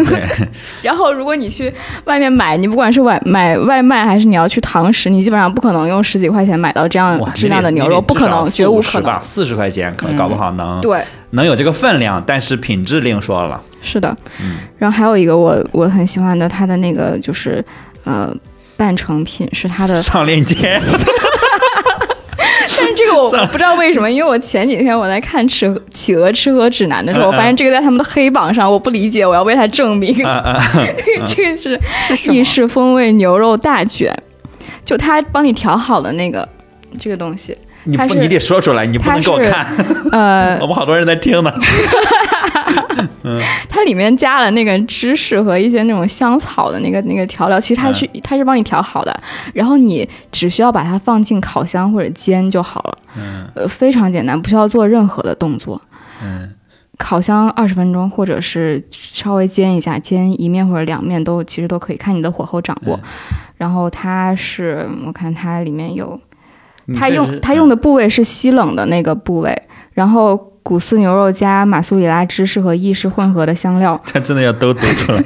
[0.09, 0.27] 对，
[0.83, 1.71] 然后如果你去
[2.03, 9.23] 外面买，你不管是外买外卖还是你要去堂食，你基本上不可能用十几块钱买到这样，质量的牛肉，不可能，绝无可吧，能。
[9.23, 13.61] 四十块钱可能搞不好能、对，能有这个分量，但是品质另说了。
[13.81, 14.15] 是的。
[14.41, 17.63] 嗯然后还有一个我我很喜欢的，它的那个就是
[18.03, 18.33] 呃
[18.75, 20.81] 半成品是它的，上链接，
[22.97, 30.13] 这个我不知道为什么，因为我前几天我在看吃企鹅吃喝指南的时候，我发现这个在他们的黑榜上，我不理解，我要为他证明。
[31.35, 31.57] 这个
[32.15, 34.13] 是意式风味牛肉大卷，
[34.85, 36.47] 就他帮你调好的那个
[36.99, 37.57] 这个东西。
[37.85, 39.67] 你不，你得说出来，你不能给我看。
[40.11, 41.53] 呃，我们好多人在听呢。
[43.23, 49.17] 嗯， 它里面加了那个芝士和一些那种香草的那个那个调料，其实它是它是帮你调好的，
[49.53, 52.97] 然后你只需要把它放进烤箱或者煎就好了。
[53.17, 55.81] 嗯，呃，非常简单，不需要做任何的动作。
[56.23, 56.53] 嗯，
[56.97, 62.99] 烤箱二十分钟，或者是稍微煎一下，煎一面或者两面都其实都可以，看你的火候掌握。
[63.57, 66.19] 然后它是，我看它里面有。
[66.99, 69.57] 它用它用的部位是吸冷的那个部位，
[69.93, 73.99] 然后古斯牛肉加马苏里拉芝士和意式混合的香料。
[74.11, 75.21] 他真的要都读出来，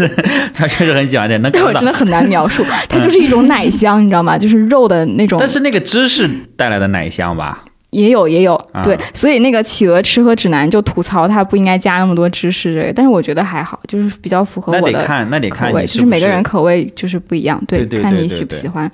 [0.54, 1.72] 他确实很喜欢这，能看到。
[1.72, 4.36] 真的很难描述， 它就是一种奶香，你知道吗？
[4.38, 5.38] 就是肉的那种。
[5.40, 7.58] 但是那个芝士带来的奶香吧，
[7.90, 8.60] 也有也有。
[8.84, 14.90] 对，所以那个企鹅吃喝指南就吐槽它不应该加那么多芝士这个，但是我觉得还好，就是比较符合我的。
[14.92, 18.90] 那得看，那得看，就是每个人口味就是不一样，对，看你喜不喜欢。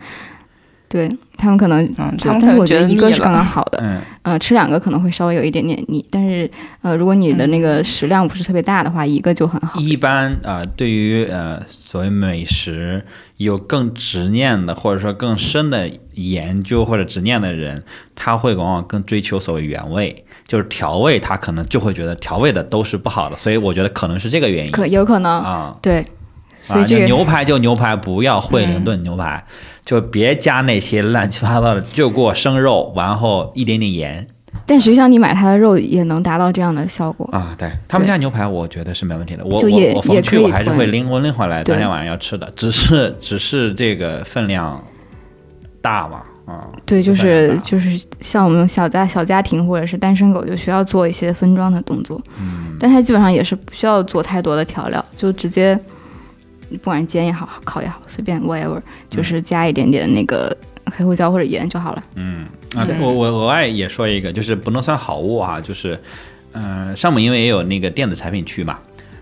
[0.89, 9.79] 对他们可能，嗯，但是我觉得一个是刚刚好的，嗯，呃，吃两个可能会稍微有一点点腻，但是，呃，如果你的那个食量不是特别大的话，一个就很好。
[9.79, 13.05] 一般啊，对于呃所谓美食
[13.37, 17.85] 有更执念的，或者说更深的研究或者执念的人，
[18.15, 26.03] 他会往往更追求所谓原味，就是调味，他可能就会觉得调味的都是不好的，所以我觉得可能是这个原因，可有可能啊，对。
[26.73, 29.43] 所以这个牛排就牛排，不要惠灵顿牛排，
[29.83, 34.29] 就别加那些乱七八糟的，就给我生肉，然后一点点盐。
[34.67, 37.55] 但实际上，你买它的肉也能达到这样的效果啊。
[37.57, 39.43] 对他们家牛排，我觉得是没问题的。
[39.45, 42.51] 我我我逢去我还是会拎我拎回来，当天晚上要吃的。
[42.55, 44.85] 只是只是这个分量
[45.81, 46.69] 大嘛啊。
[46.85, 52.21] 对，就是就是像我们小家小家庭或者是单身狗，就需要做一些分装的动作。
[52.39, 55.79] 嗯，但它基本上也是不需要做太多的调料，就直接。
[56.77, 60.55] 不管是煎也好，烤也好，随便 whatever，就是加一点点那个
[60.87, 62.03] 黑胡椒或者盐就好了。
[62.15, 62.47] 嗯，
[62.77, 65.99] 啊，我我额外也说一个，就是不能算好物啊，就是，
[66.53, 68.79] 嗯，山姆因为也有那个电子产品区嘛，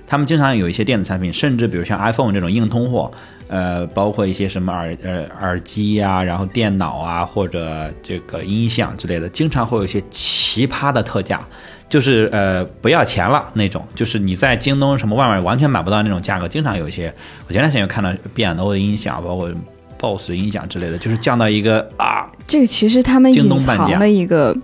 [0.06, 3.10] 他们经常有一些电子产品，甚至比如像 iPhone 这种硬通货，
[3.48, 11.40] 呃，包括一些什么耳呃耳机呀，然后电脑啊，或者这个音响之类的，经常会有一些奇葩的特价。
[11.88, 17.12] 就是呃不要钱了那种，就是你在京东什么外面完全买不到那种价格，经常有一些。
[17.46, 19.50] 我前段时间有看到 B&O 的音响，包括
[19.98, 22.26] BOSS 的音响之类的，就是降到一个啊。
[22.46, 24.56] 这个其实他们隐藏了一个，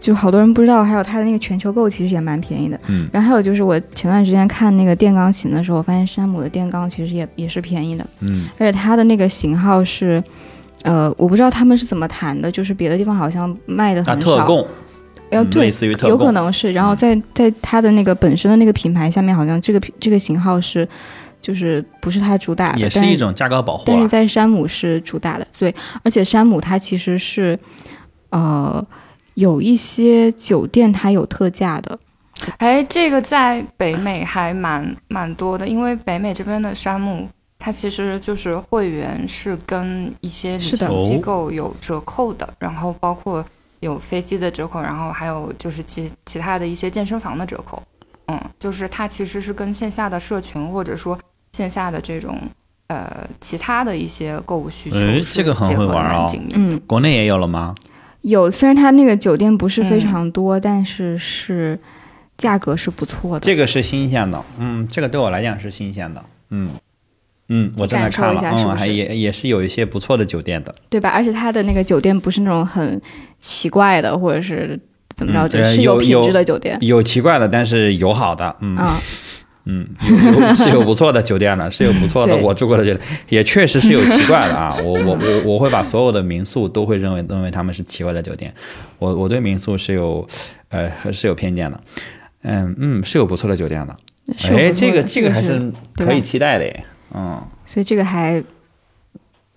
[0.00, 2.78] 就好多人不知道，还有它的那个全球购其实也蛮便宜的。
[2.86, 3.08] 嗯。
[3.12, 8.06] 然后还有就是我前段时间看那个电钢琴的时候，发现山姆的电钢其实也也是便宜的。
[8.20, 8.48] 嗯。
[8.58, 10.22] 而且它的那个型号是，
[10.82, 14.38] 呃，我不知道他们是怎么谈的，就是别的地方好像卖的很少。
[14.38, 14.66] 特供。
[15.30, 15.70] 要对，
[16.08, 20.88] 有可能是，然后在在它的那个本身的那个品牌下面，好像这个这个型号是，
[21.42, 23.84] 就是不是它主打的，也是一种价格保护。
[23.86, 27.58] 但是在山姆是主打的，对，而且山姆它其实是，
[28.30, 28.82] 呃，
[29.34, 31.98] 有一些酒店它有特价的。
[32.56, 43.44] 哎，这个在北美还蛮蛮多的，因为北美这边的山姆，它其实就是会员是跟一些旅行机构有折扣的，然后包括。
[43.80, 47.82] 有飞机的折扣，然后还有就是其其他的一些健身房的折扣，
[48.26, 51.18] 嗯，就是它其实是跟线下的社群或者说
[51.52, 52.40] 线下的这种
[52.88, 54.98] 呃其他的一些购物需求
[55.32, 57.74] 这个很会玩啊，嗯，国内也有了吗？
[58.22, 61.78] 有，虽然它那个酒店不是非常多，但是是
[62.36, 63.40] 价格是不错的。
[63.40, 66.70] 这个是新鲜的，嗯，这个对我来讲是新鲜的，嗯。
[67.48, 71.08] 嗯，我正在看了，嗯，还也也是有一些不错的酒店的，对吧？
[71.08, 73.00] 而且它的那个酒店不是那种很
[73.38, 74.78] 奇怪的，或者是
[75.16, 76.76] 怎么着，就是有品质的酒店。
[76.82, 78.76] 有奇怪的，但是有好的，嗯
[79.70, 79.86] 嗯，
[80.34, 82.36] 有有是有不错的酒店的，是有不错的。
[82.36, 84.76] 我住过的酒店也确实是有奇怪的啊。
[84.82, 88.52] 我我我我会把所有的民宿都会认为认为他们是奇怪的酒店。
[88.98, 90.26] 我我对民宿是有
[90.70, 91.80] 呃是有偏见的。
[92.42, 93.94] 嗯嗯，是有不错的酒店的。
[94.50, 96.64] 哎，这个这个还是可以期待的。
[97.14, 98.42] 嗯，所以这个还，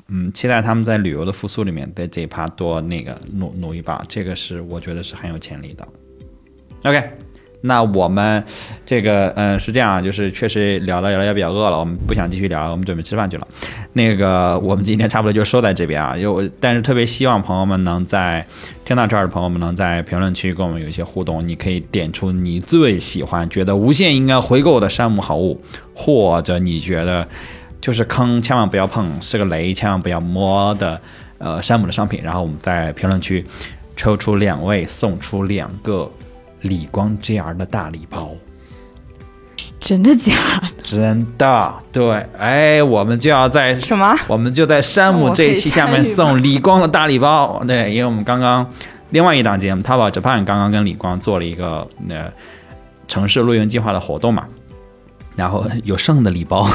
[0.08, 5.88] 嗯，期待他们在旅游的复苏里面，在这一趴多那个努努一把，这个是我觉得是很有潜力的。
[6.84, 7.12] OK。
[7.62, 8.44] 那我们
[8.86, 13.48] 这个嗯是这样，就是确实聊了聊了也比较饿了，我们不想继续聊，我们准备吃饭去了。
[13.94, 18.46] 那个我们今天差不多就收在这边啊，有但是特别希望朋友们能在
[18.84, 25.62] 听到这儿的朋友们能在评论区跟我们有一些互动，你可以点出你最喜欢、觉得无限应该回购的山姆好物，
[25.94, 27.28] 或者你觉得
[27.80, 31.00] 就是坑千万不要碰，是个雷千万不要摸的
[31.38, 33.46] 呃山姆的商品，然后我们在评论区。
[33.94, 36.10] 抽出两位送出两个
[36.62, 38.32] 理光 JR 的大礼包。
[39.80, 40.84] 真的假的？
[40.84, 44.16] 真的，对，哎，我们就要在什么？
[44.28, 47.64] 我们就在山姆这一期下面送李光的大礼包。
[47.66, 48.72] 对，因为我们刚刚
[49.10, 52.32] 另外一档节目《淘宝 Japan》刚刚跟李光做了一个呃
[53.08, 54.46] 城市露营计划的活动嘛，
[55.36, 56.70] 然后有剩的礼包，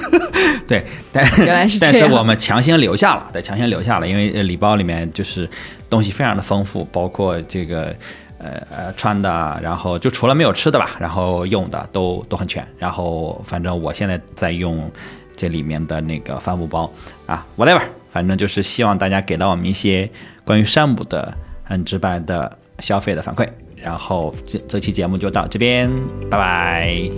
[0.66, 5.46] 对， 但原来是但是我们强行留下了，对，强行留下了，因为礼包里面就是
[5.90, 7.94] 东西非常的丰富，包括这个。
[8.42, 12.66] 呃呃，穿的，然后就除了没有吃的吧，然后用的都都很全。
[12.78, 14.90] 然后反正我现在在用
[15.36, 16.90] 这里面的那个帆布包
[17.26, 20.10] 啊，whatever，反正就是希望大家给到我们一些
[20.44, 21.32] 关于山姆的
[21.62, 23.46] 很直白的消费的反馈。
[23.76, 25.90] 然后这这期节目就到这边，
[26.30, 27.10] 拜拜，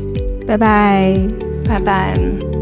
[0.46, 1.16] 拜拜，
[1.64, 2.61] 拜拜。